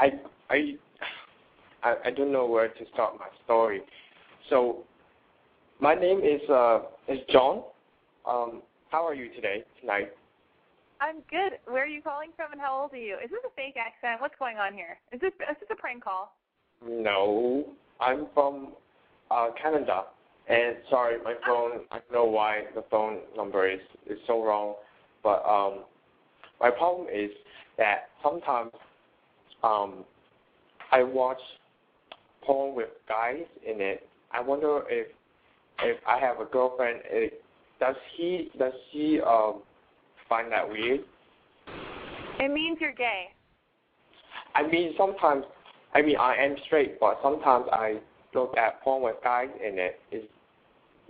[0.00, 0.10] I
[0.48, 0.76] I
[2.06, 3.82] I don't know where to start my story.
[4.48, 4.84] So,
[5.80, 7.62] my name is uh is John.
[8.26, 10.12] Um, how are you today tonight?
[11.00, 11.58] I'm good.
[11.70, 13.16] Where are you calling from and how old are you?
[13.22, 14.20] Is this a fake accent?
[14.22, 14.98] What's going on here?
[15.12, 16.34] Is this is this a prank call?
[16.86, 17.66] No,
[18.00, 18.72] I'm from
[19.30, 20.04] uh Canada.
[20.48, 21.80] And sorry, my phone.
[21.90, 24.76] I don't know why the phone number is is so wrong,
[25.22, 25.84] but um,
[26.60, 27.30] my problem is
[27.76, 28.72] that sometimes
[29.62, 30.04] um,
[30.92, 31.38] I watch
[32.42, 34.08] porn with guys in it.
[34.32, 35.08] I wonder if
[35.80, 37.42] if I have a girlfriend, it,
[37.78, 39.62] does he does she um
[40.28, 41.00] find that weird?
[42.40, 43.26] It means you're gay.
[44.54, 45.44] I mean, sometimes,
[45.94, 47.98] I mean, I am straight, but sometimes I
[48.34, 50.00] look at porn with guys in it.
[50.10, 50.24] Is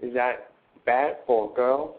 [0.03, 0.51] is that
[0.85, 1.97] bad for a girl?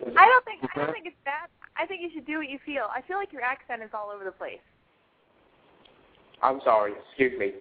[0.00, 1.48] Is I don't think I don't think it's bad.
[1.78, 2.88] I think you should do what you feel.
[2.94, 4.64] I feel like your accent is all over the place.
[6.42, 6.92] I'm sorry.
[7.08, 7.52] Excuse me.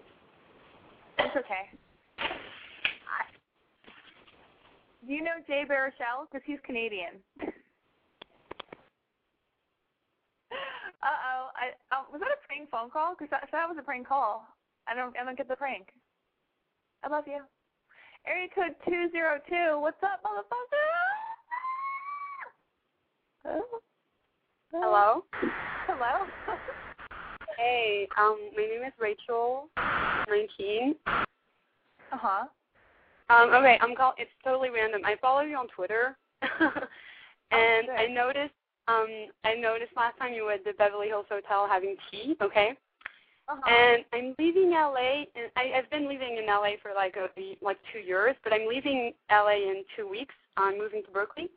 [1.20, 1.70] It's okay.
[2.20, 3.24] I,
[5.08, 6.28] do you know Jay Baruchel?
[6.30, 7.20] Because he's Canadian.
[7.42, 7.46] uh
[11.02, 11.50] oh.
[11.56, 13.16] I um, was that a prank phone call?
[13.16, 14.48] Because that, that was a prank call.
[14.88, 15.88] I don't I don't get the prank.
[17.04, 17.42] I love you.
[18.28, 19.80] Area code two zero two.
[19.80, 20.88] What's up, motherfucker?
[23.48, 23.80] Oh.
[24.82, 25.24] Hello.
[25.88, 26.26] Hello.
[27.58, 29.70] Hey, um, my name is Rachel,
[30.28, 30.94] 19.
[31.08, 31.16] uh
[32.12, 32.46] huh.
[33.30, 34.14] Um, okay, I'm call.
[34.18, 35.04] It's totally random.
[35.06, 38.54] I follow you on Twitter, and I noticed.
[38.90, 39.08] Um,
[39.46, 42.36] I noticed last time you were at the Beverly Hills Hotel having tea.
[42.42, 42.74] Okay.
[43.48, 43.72] Uh-huh.
[43.72, 47.30] And I'm leaving LA, and I, I've been living in LA for like a
[47.62, 50.36] like two years, but I'm leaving LA in two weeks.
[50.58, 51.50] I'm moving to Berkeley,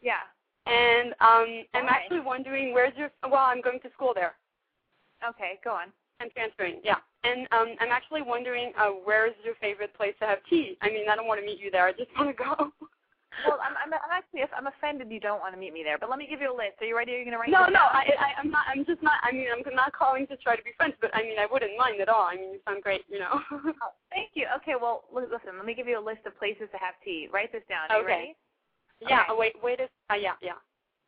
[0.00, 0.24] Yeah.
[0.66, 1.90] And um, I'm Why?
[1.90, 3.10] actually wondering where's your.
[3.22, 4.34] Well, I'm going to school there.
[5.28, 5.88] Okay, go on.
[6.20, 6.96] I'm transferring, yeah.
[7.24, 10.76] And um, I'm actually wondering uh, where's your favorite place to have tea?
[10.82, 11.86] I mean, I don't want to meet you there.
[11.86, 12.72] I just want to go.
[13.46, 15.96] Well, I'm, I'm, I'm actually, I'm offended you don't want to meet me there.
[15.96, 16.76] But let me give you a list.
[16.82, 17.14] Are you ready?
[17.14, 17.48] Are you gonna write?
[17.48, 17.96] no, no, down?
[17.96, 18.66] I, I, I'm not.
[18.68, 19.16] I'm just not.
[19.22, 21.72] I mean, I'm not calling to try to be friends, but I mean, I wouldn't
[21.78, 22.26] mind at all.
[22.26, 23.40] I mean, you sound great, you know.
[23.80, 24.44] Oh, thank you.
[24.60, 25.56] Okay, well, li- listen.
[25.56, 27.28] Let me give you a list of places to have tea.
[27.32, 27.88] Write this down.
[27.88, 28.12] Are you Okay.
[28.12, 28.36] ready?
[29.00, 29.20] Yeah.
[29.22, 29.24] Okay.
[29.30, 29.52] Oh, wait.
[29.62, 29.80] Wait.
[29.80, 30.34] A, uh, yeah.
[30.42, 30.58] Yeah.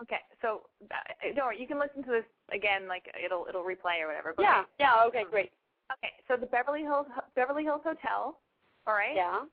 [0.01, 0.21] Okay.
[0.41, 1.61] So, uh, don't worry.
[1.61, 2.89] You can listen to this again.
[2.89, 4.33] Like it'll it'll replay or whatever.
[4.37, 4.65] But Yeah.
[4.79, 5.05] Yeah.
[5.07, 5.25] Okay.
[5.31, 5.53] Great.
[5.93, 6.13] Okay.
[6.29, 8.39] So the Beverly Hills Beverly Hills Hotel.
[8.87, 9.15] All right.
[9.15, 9.45] Yeah.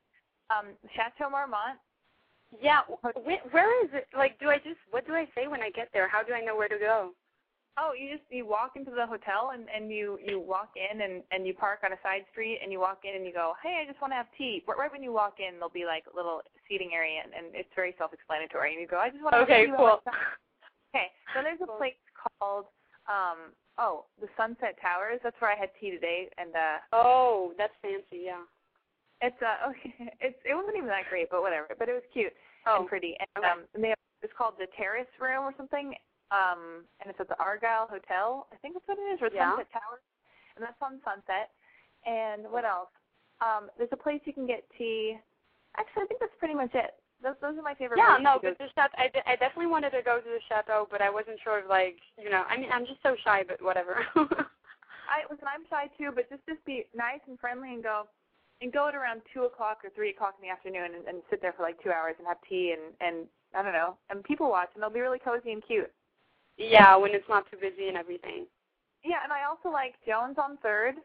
[0.50, 1.78] Um, Chateau Marmont.
[2.60, 2.80] Yeah.
[3.22, 4.08] Where, where is it?
[4.16, 4.80] Like, do I just?
[4.90, 6.08] What do I say when I get there?
[6.08, 7.10] How do I know where to go?
[7.78, 11.22] Oh, you just you walk into the hotel and and you you walk in and
[11.30, 13.80] and you park on a side street and you walk in and you go, hey,
[13.80, 14.64] I just want to have tea.
[14.66, 17.92] Right when you walk in, there'll be like little seating area and, and it's very
[17.98, 18.72] self-explanatory.
[18.72, 19.66] And you go, I just want to Okay.
[19.66, 19.98] Cool.
[20.94, 21.98] Okay, so there's a place
[22.38, 22.66] called
[23.10, 25.18] um oh the Sunset Towers.
[25.22, 28.30] That's where I had tea today, and uh Oh, that's fancy.
[28.30, 28.46] Yeah.
[29.20, 31.74] it's uh okay, it's it wasn't even that great, but whatever.
[31.78, 32.32] But it was cute
[32.66, 32.80] Oh.
[32.80, 33.18] and pretty.
[33.18, 33.50] And Okay.
[33.50, 35.94] um, and they have, it's called the Terrace Room or something.
[36.30, 38.46] Um, and it's at the Argyle Hotel.
[38.52, 39.50] I think that's what it is, or Yeah.
[39.56, 40.04] Sunset Towers.
[40.54, 41.50] And that's on Sunset.
[42.06, 42.90] And what else?
[43.40, 45.18] Um, there's a place you can get tea.
[45.78, 46.94] Actually, I think that's pretty much it.
[47.22, 47.98] Those those are my favorite.
[47.98, 50.88] Yeah, no, but the chateau, I, de- I definitely wanted to go to the chateau,
[50.90, 53.60] but I wasn't sure of like, you know, I mean, I'm just so shy, but
[53.62, 54.06] whatever.
[54.16, 55.44] I listen.
[55.44, 58.06] I'm shy too, but just just be nice and friendly and go,
[58.62, 61.42] and go at around two o'clock or three o'clock in the afternoon and, and sit
[61.42, 64.48] there for like two hours and have tea and and I don't know and people
[64.48, 65.90] watch and they'll be really cozy and cute.
[66.56, 68.46] yeah, when it's not too busy and everything.
[69.04, 70.96] Yeah, and I also like Joan's on Third.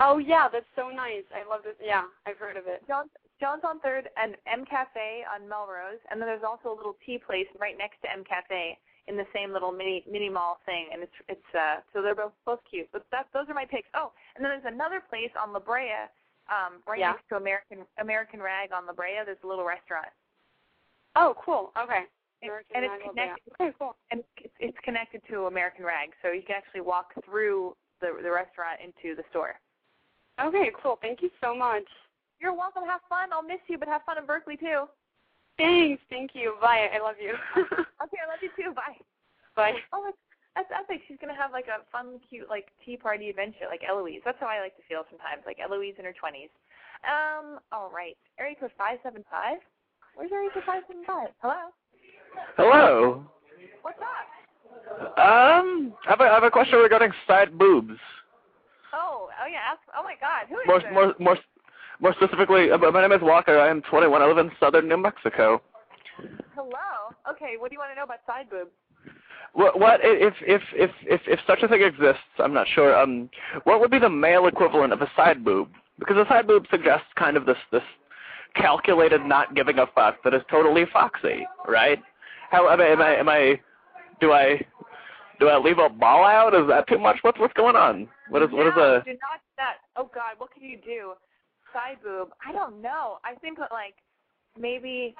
[0.00, 1.24] Oh yeah, that's so nice.
[1.34, 1.78] I love it.
[1.82, 2.82] Yeah, I've heard of it.
[2.86, 3.10] Joan's
[3.40, 7.18] Joan's on Third and M Cafe on Melrose, and then there's also a little tea
[7.18, 11.02] place right next to M Cafe in the same little mini mini mall thing, and
[11.02, 12.88] it's it's uh so they're both both cute.
[12.92, 13.88] But that those are my picks.
[13.94, 16.08] Oh, and then there's another place on La Brea,
[16.48, 17.12] um, right Yeah.
[17.12, 19.20] next to American American Rag on La Brea.
[19.24, 20.08] There's a little restaurant.
[21.16, 21.72] Oh, cool.
[21.80, 22.06] Okay.
[22.42, 23.52] And, American and it's connected.
[23.60, 23.96] Okay, cool.
[24.10, 28.30] And it's, it's connected to American Rag, so you can actually walk through the the
[28.30, 29.54] restaurant into the store.
[30.40, 30.98] Okay, cool.
[31.00, 31.86] Thank you so much.
[32.44, 32.84] You're welcome.
[32.84, 33.32] Have fun.
[33.32, 34.84] I'll miss you, but have fun in Berkeley too.
[35.56, 36.02] Thanks.
[36.12, 36.60] Thank you.
[36.60, 36.92] Bye.
[36.92, 37.32] I love you.
[38.04, 38.68] Okay, I love you too.
[38.76, 39.00] Bye.
[39.56, 39.80] Bye.
[39.94, 40.20] Oh, that's,
[40.52, 41.00] that's epic.
[41.08, 44.20] She's gonna have like a fun, cute, like tea party adventure, like Eloise.
[44.26, 46.52] That's how I like to feel sometimes, like Eloise in her twenties.
[47.00, 48.12] Um, all right.
[48.38, 49.56] Area code five seven five.
[50.16, 51.32] Where's area code five seven five?
[51.40, 51.72] Hello.
[52.60, 53.24] Hello.
[53.80, 54.28] What's up?
[55.16, 57.96] Um, I have a, I have a question regarding side boobs.
[58.92, 59.72] Oh, oh yeah.
[59.72, 60.44] Ask, oh my God.
[60.52, 60.92] Who is More, this?
[60.92, 61.38] more, more,
[62.00, 63.58] more specifically, uh, my name is Walker.
[63.58, 64.20] I am 21.
[64.20, 65.62] I live in southern New Mexico.
[66.54, 67.14] Hello.
[67.30, 67.54] Okay.
[67.58, 68.70] What do you want to know about side boobs?
[69.52, 72.22] What, what if, if, if, if, if such a thing exists?
[72.38, 72.96] I'm not sure.
[72.96, 73.30] Um,
[73.64, 75.68] what would be the male equivalent of a side boob?
[75.98, 77.82] Because a side boob suggests kind of this, this
[78.56, 82.02] calculated not giving a fuck that is totally foxy, right?
[82.50, 83.60] How am I, am I, am I,
[84.20, 84.60] do I,
[85.38, 86.54] do I leave a ball out?
[86.54, 87.18] Is that too much?
[87.22, 88.08] What's, what's going on?
[88.30, 89.76] What is, what is a, do not that.
[89.96, 91.12] Oh God, what can you do?
[91.74, 92.28] Side boob.
[92.46, 93.18] I don't know.
[93.24, 93.96] I think that like
[94.56, 95.16] maybe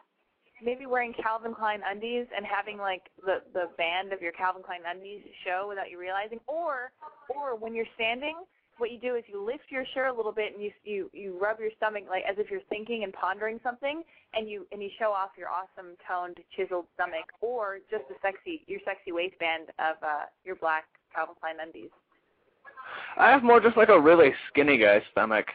[0.63, 4.81] maybe wearing Calvin Klein undies and having like the the band of your Calvin Klein
[4.89, 6.93] undies show without you realizing, or
[7.29, 8.37] or when you're standing,
[8.79, 11.37] what you do is you lift your shirt a little bit and you you you
[11.43, 14.91] rub your stomach like as if you're thinking and pondering something, and you and you
[14.97, 19.97] show off your awesome toned chiseled stomach, or just the sexy your sexy waistband of
[20.07, 21.91] uh your black Calvin Klein undies.
[23.19, 25.47] I have more just like a really skinny guy stomach,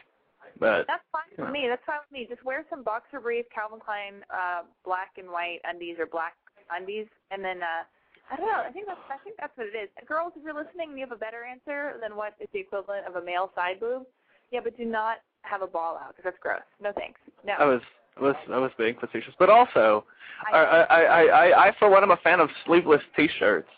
[0.60, 1.66] but That's fine with me.
[1.68, 2.28] That's fine with me.
[2.28, 6.36] Just wear some boxer brief Calvin Klein uh black and white undies or black
[6.70, 7.82] undies and then uh
[8.30, 8.62] I don't know.
[8.62, 9.88] I think that's I think that's what it is.
[10.06, 13.16] Girls, if you're listening you have a better answer than what is the equivalent of
[13.16, 14.04] a male side boob,
[14.52, 16.62] yeah, but do not have a ball out because that's gross.
[16.82, 17.18] No thanks.
[17.42, 17.54] No.
[17.58, 17.80] I was
[18.16, 19.34] I was I was being facetious.
[19.38, 20.04] But also,
[20.52, 23.68] I I I I, I for one am a fan of sleeveless T-shirts.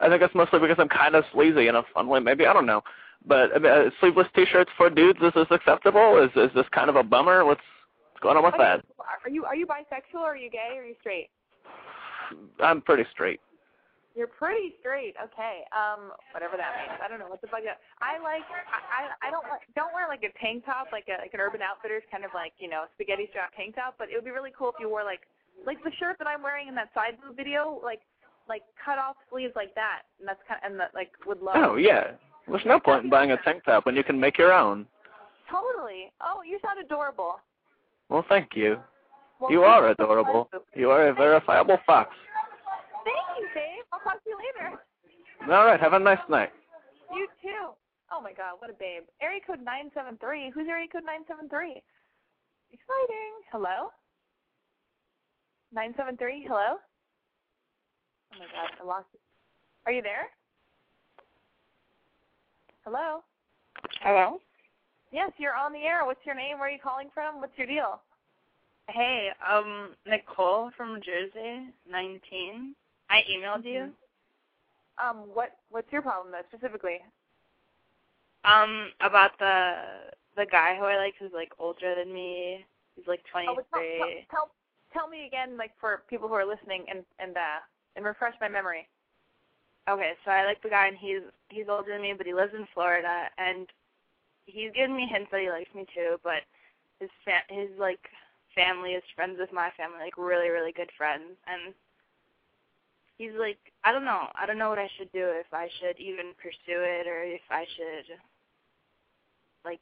[0.00, 2.20] I think that's mostly because I'm kind of sleazy in a fun way.
[2.20, 2.82] Maybe I don't know.
[3.26, 6.22] But I mean, uh, sleeveless T-shirts for dudes is this acceptable?
[6.22, 7.44] Is is this kind of a bummer?
[7.44, 7.60] What's
[8.12, 8.84] what's going on with Okay, that?
[9.24, 10.20] Are you are you bisexual?
[10.20, 10.74] Or are you gay?
[10.76, 11.28] Or are you straight?
[12.60, 13.40] I'm pretty straight.
[14.16, 15.14] You're pretty straight.
[15.22, 15.62] Okay.
[15.70, 16.98] Um, whatever that means.
[16.98, 17.62] I don't know what the fuck.
[17.62, 18.42] that- I like.
[18.50, 19.62] I I don't like.
[19.76, 22.52] Don't wear like a tank top, like a like an Urban Outfitters kind of like
[22.58, 23.94] you know spaghetti strap tank top.
[23.98, 25.22] But it would be really cool if you wore like
[25.66, 28.00] like the shirt that I'm wearing in that side boob video, like
[28.48, 31.52] like cut off sleeves like that, and that's kind of and that like would low.
[31.54, 32.16] Oh yeah.
[32.50, 34.86] There's no point in buying a tank top when you can make your own.
[35.50, 36.12] Totally.
[36.20, 37.36] Oh, you sound adorable.
[38.08, 38.78] Well, thank you.
[39.40, 40.50] Well, You are adorable.
[40.74, 42.10] You are a verifiable fox.
[43.04, 43.84] Thank you, Dave.
[43.92, 44.78] I'll talk to you later.
[45.52, 45.80] All right.
[45.80, 46.50] Have a nice night.
[47.14, 47.72] You too.
[48.10, 49.02] Oh my God, what a babe.
[49.20, 50.50] Area code nine seven three.
[50.54, 51.82] Who's area code nine seven three?
[52.72, 53.32] Exciting.
[53.52, 53.92] Hello.
[55.72, 56.44] Nine seven three.
[56.48, 56.80] Hello.
[58.32, 59.06] Oh my God, I lost.
[59.14, 59.20] It.
[59.86, 60.28] Are you there?
[62.88, 63.20] Hello.
[64.00, 64.38] Hello?
[65.12, 66.06] Yes, you're on the air.
[66.06, 66.58] What's your name?
[66.58, 67.38] Where are you calling from?
[67.38, 68.00] What's your deal?
[68.88, 72.74] Hey, um, Nicole from Jersey, 19.
[73.10, 73.90] I emailed you.
[75.02, 76.98] Um, what what's your problem though specifically?
[78.44, 79.74] Um, about the
[80.36, 82.64] the guy who I like who's like older than me.
[82.96, 83.64] He's like Oh, 23.
[83.70, 84.50] tell, tell, tell
[84.92, 87.60] tell me again, like for people who are listening, and and uh
[87.96, 88.88] and refresh my memory.
[89.88, 92.52] Okay, so I like the guy and he's he's older than me, but he lives
[92.54, 93.66] in Florida and
[94.46, 96.42] he's given me hints that he likes me too, but
[97.00, 98.00] his fa- his like
[98.54, 101.72] family is friends with my family, like really really good friends, and
[103.16, 105.98] he's like I don't know, I don't know what I should do if I should
[105.98, 108.16] even pursue it or if I should
[109.64, 109.80] like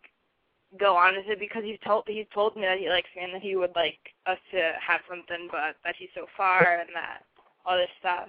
[0.78, 3.34] go on with it because he's told he's told me that he likes me and
[3.34, 7.22] that he would like us to have something, but that he's so far and that
[7.64, 8.28] all this stuff.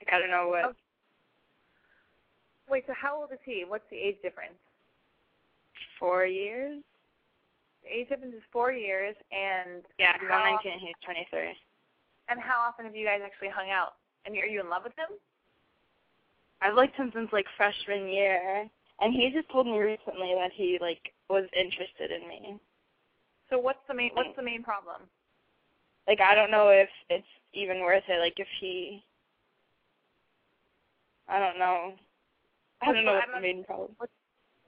[0.00, 0.74] Like I don't know what.
[2.68, 3.64] Wait, so how old is he?
[3.66, 4.58] What's the age difference?
[6.00, 6.82] Four years.
[7.88, 11.54] age difference is four years, and Yeah, I'm 19 and he's 23.
[12.28, 13.94] and how often have you guys actually hung out?
[14.24, 15.16] And are you in love with him?
[16.60, 18.68] I've liked him since like freshman year,
[19.00, 22.58] and he just told me recently that he like was interested in me.
[23.48, 25.02] So what's the main what's the main problem?
[26.08, 28.18] Like I don't know if it's even worth it.
[28.18, 29.04] Like if he,
[31.28, 31.92] I don't know.
[32.82, 33.90] I don't know what's the main problem.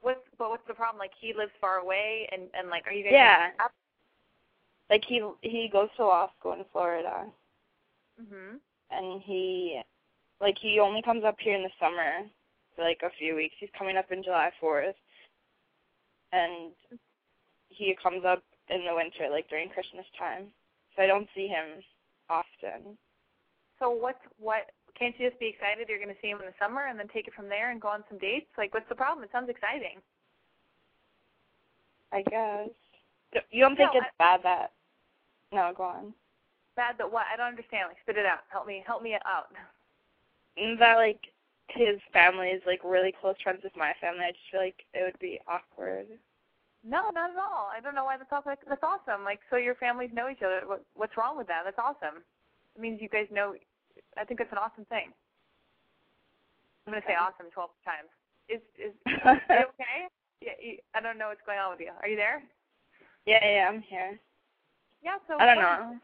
[0.00, 0.98] What's but what's the problem?
[0.98, 3.12] Like he lives far away, and and like are you guys?
[3.12, 3.50] Yeah.
[4.90, 7.26] Like he he goes to law school in Florida,
[8.20, 8.59] Mhm.
[8.90, 9.82] and he,
[10.40, 12.26] like he only comes up here in the summer
[12.74, 13.54] for like a few weeks.
[13.59, 14.94] He's coming up in July 4th,
[16.32, 16.72] and
[17.68, 20.46] he comes up in the winter, like during Christmas time.
[20.96, 21.82] So I don't see him
[22.30, 22.96] often.
[23.78, 24.70] So what's what?
[24.99, 27.09] Can't you just be excited you're going to see him in the summer and then
[27.09, 28.51] take it from there and go on some dates?
[28.59, 29.22] Like, what's the problem?
[29.22, 30.03] It sounds exciting.
[32.12, 32.70] I guess.
[33.51, 34.72] You don't think No, it's bad that?
[35.53, 36.14] No, go on.
[36.76, 37.26] Bad, that what?
[37.32, 37.88] I don't understand.
[37.88, 38.40] Like, spit it out.
[38.49, 38.82] Help me.
[38.86, 39.53] Help me out.
[40.57, 41.20] That like
[41.68, 44.24] his family is like really close friends with my family.
[44.24, 46.07] I just feel like it would be awkward.
[46.84, 47.70] No, not at all.
[47.74, 48.55] I don't know why that's awesome.
[48.68, 49.24] That's awesome.
[49.24, 50.62] Like, so your families know each other.
[50.64, 51.62] What, what's wrong with that?
[51.64, 52.22] That's awesome.
[52.74, 53.55] It means you guys know.
[54.16, 55.12] I think that's an awesome thing.
[56.86, 58.09] I'm gonna say awesome 12 times.
[58.48, 60.09] Is is are you okay?
[60.40, 61.92] Yeah, you, I don't know what's going on with you.
[62.00, 62.40] Are you there?
[63.26, 64.16] Yeah, yeah, I'm here.
[65.04, 65.20] Yeah.
[65.28, 66.00] So I don't know.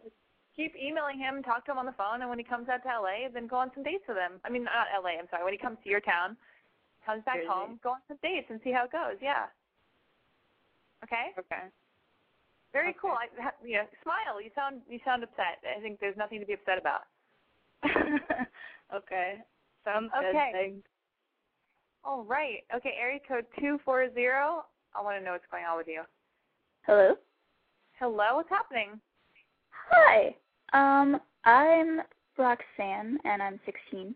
[0.55, 2.89] Keep emailing him, talk to him on the phone, and when he comes out to
[2.89, 4.39] LA, then go on some dates with him.
[4.45, 5.19] I mean, not LA.
[5.19, 5.43] I'm sorry.
[5.43, 6.37] When he comes to your town,
[7.03, 7.51] comes back Jersey.
[7.51, 9.19] home, go on some dates and see how it goes.
[9.19, 9.51] Yeah.
[11.03, 11.35] Okay.
[11.35, 11.65] Okay.
[12.73, 13.15] Very cool.
[13.15, 14.43] I, ha- you know, smile.
[14.43, 15.63] You sound you sound upset.
[15.63, 17.07] I think there's nothing to be upset about.
[18.95, 19.35] okay.
[19.85, 20.29] Sounds good.
[20.31, 20.51] Okay.
[20.53, 20.89] Thanks.
[22.05, 22.63] All right.
[22.75, 22.95] Okay.
[23.01, 24.65] Area code two four zero.
[24.95, 26.03] I want to know what's going on with you.
[26.87, 27.15] Hello.
[27.99, 28.37] Hello.
[28.37, 29.01] What's happening?
[29.91, 30.35] Hi.
[30.73, 32.01] Um, I'm
[32.37, 34.15] Roxanne, and I'm 16,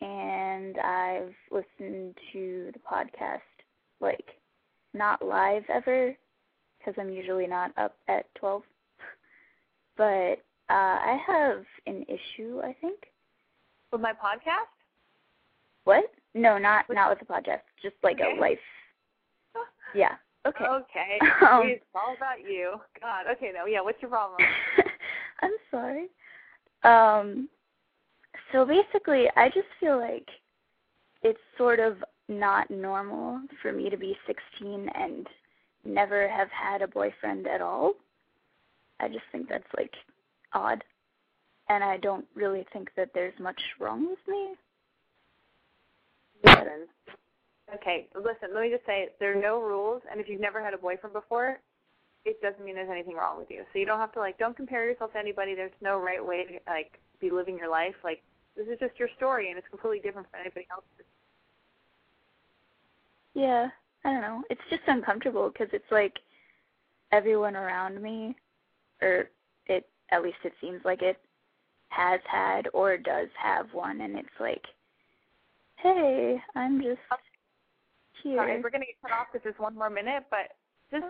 [0.00, 3.40] and I've listened to the podcast
[4.00, 4.24] like
[4.94, 6.14] not live ever
[6.78, 8.62] because I'm usually not up at 12.
[9.96, 10.36] But
[10.70, 12.98] uh, I have an issue, I think.
[13.92, 14.70] With my podcast?
[15.84, 16.04] What?
[16.34, 17.62] No, not not with the podcast.
[17.82, 18.36] Just like Okay.
[18.36, 18.58] a life.
[19.94, 20.14] Yeah.
[20.46, 20.64] Okay.
[20.64, 21.18] Okay.
[21.50, 22.74] Um, it's all about you.
[23.00, 23.24] God.
[23.32, 23.50] Okay.
[23.52, 23.66] No.
[23.66, 23.80] Yeah.
[23.80, 24.40] What's your problem?
[25.42, 26.06] I'm sorry.
[26.84, 27.48] Um
[28.52, 30.28] so basically I just feel like
[31.22, 31.96] it's sort of
[32.28, 35.26] not normal for me to be 16 and
[35.84, 37.94] never have had a boyfriend at all.
[39.00, 39.92] I just think that's like
[40.52, 40.82] odd.
[41.68, 44.54] And I don't really think that there's much wrong with me.
[46.44, 46.86] Listen.
[47.08, 50.62] Um, okay, listen, let me just say there are no rules and if you've never
[50.62, 51.60] had a boyfriend before,
[52.24, 53.62] it doesn't mean there's anything wrong with you.
[53.72, 55.54] So you don't have to like don't compare yourself to anybody.
[55.54, 57.94] There's no right way to like be living your life.
[58.02, 58.22] Like
[58.56, 61.06] this is just your story and it's completely different from anybody else's.
[63.34, 63.68] Yeah,
[64.04, 64.42] I don't know.
[64.50, 66.14] It's just uncomfortable because it's like
[67.12, 68.36] everyone around me,
[69.02, 69.30] or
[70.10, 71.18] at least it seems like it
[71.88, 74.62] has had or does have one, and it's like,
[75.76, 77.00] hey, I'm just
[78.22, 78.36] here.
[78.36, 80.54] Sorry, we're gonna get cut off because there's one more minute, but
[80.90, 81.04] just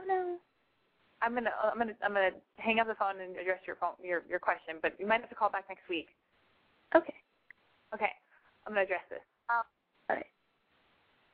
[1.23, 4.23] I'm gonna I'm gonna I'm gonna hang up the phone and address your phone your
[4.29, 6.09] your question, but you might have to call back next week.
[6.95, 7.15] Okay.
[7.95, 8.11] Okay,
[8.67, 9.21] I'm gonna address this.
[9.51, 9.65] Um,
[10.09, 10.27] All right.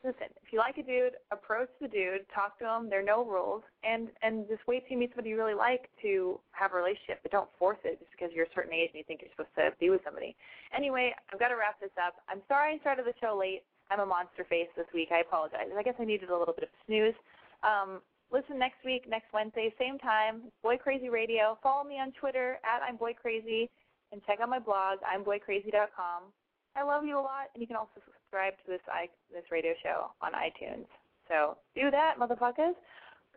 [0.07, 2.89] Listen, if you like a dude, approach the dude, talk to him.
[2.89, 5.91] There are no rules, and and just wait till you meet somebody you really like
[6.03, 9.03] to have a relationship, but don't force it just because you're a certain age and
[9.03, 10.39] you think you're supposed to be with somebody.
[10.71, 12.23] Anyway, I've got to wrap this up.
[12.31, 13.67] I'm sorry I started the show late.
[13.91, 15.11] I'm a monster face this week.
[15.11, 15.67] I apologize.
[15.77, 17.19] I guess I needed a little bit of snooze.
[17.67, 18.01] Um,
[18.31, 20.55] listen next week, next Wednesday, same time.
[20.63, 21.59] Boy Crazy Radio.
[21.63, 23.69] Follow me on Twitter at I'm Boy Crazy,
[24.13, 26.31] and check out my blog I'm Boy I'mBoyCrazy.com.
[26.77, 29.73] I love you a lot, and you can also subscribe to this i this radio
[29.83, 30.87] show on iTunes.
[31.29, 32.75] So do that, motherfuckers.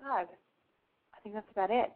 [0.03, 1.91] God, I think that's about it.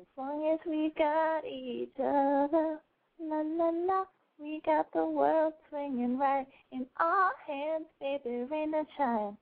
[0.00, 2.78] As long as we got each other,
[3.20, 4.04] la la la,
[4.38, 9.36] we got the world swinging right in our hands, baby, rain and shine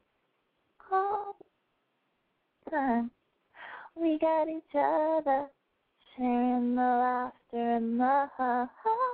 [0.92, 1.36] all
[2.70, 3.10] time.
[3.96, 5.46] We got each other,
[6.16, 9.13] sharing the laughter and the ha ha.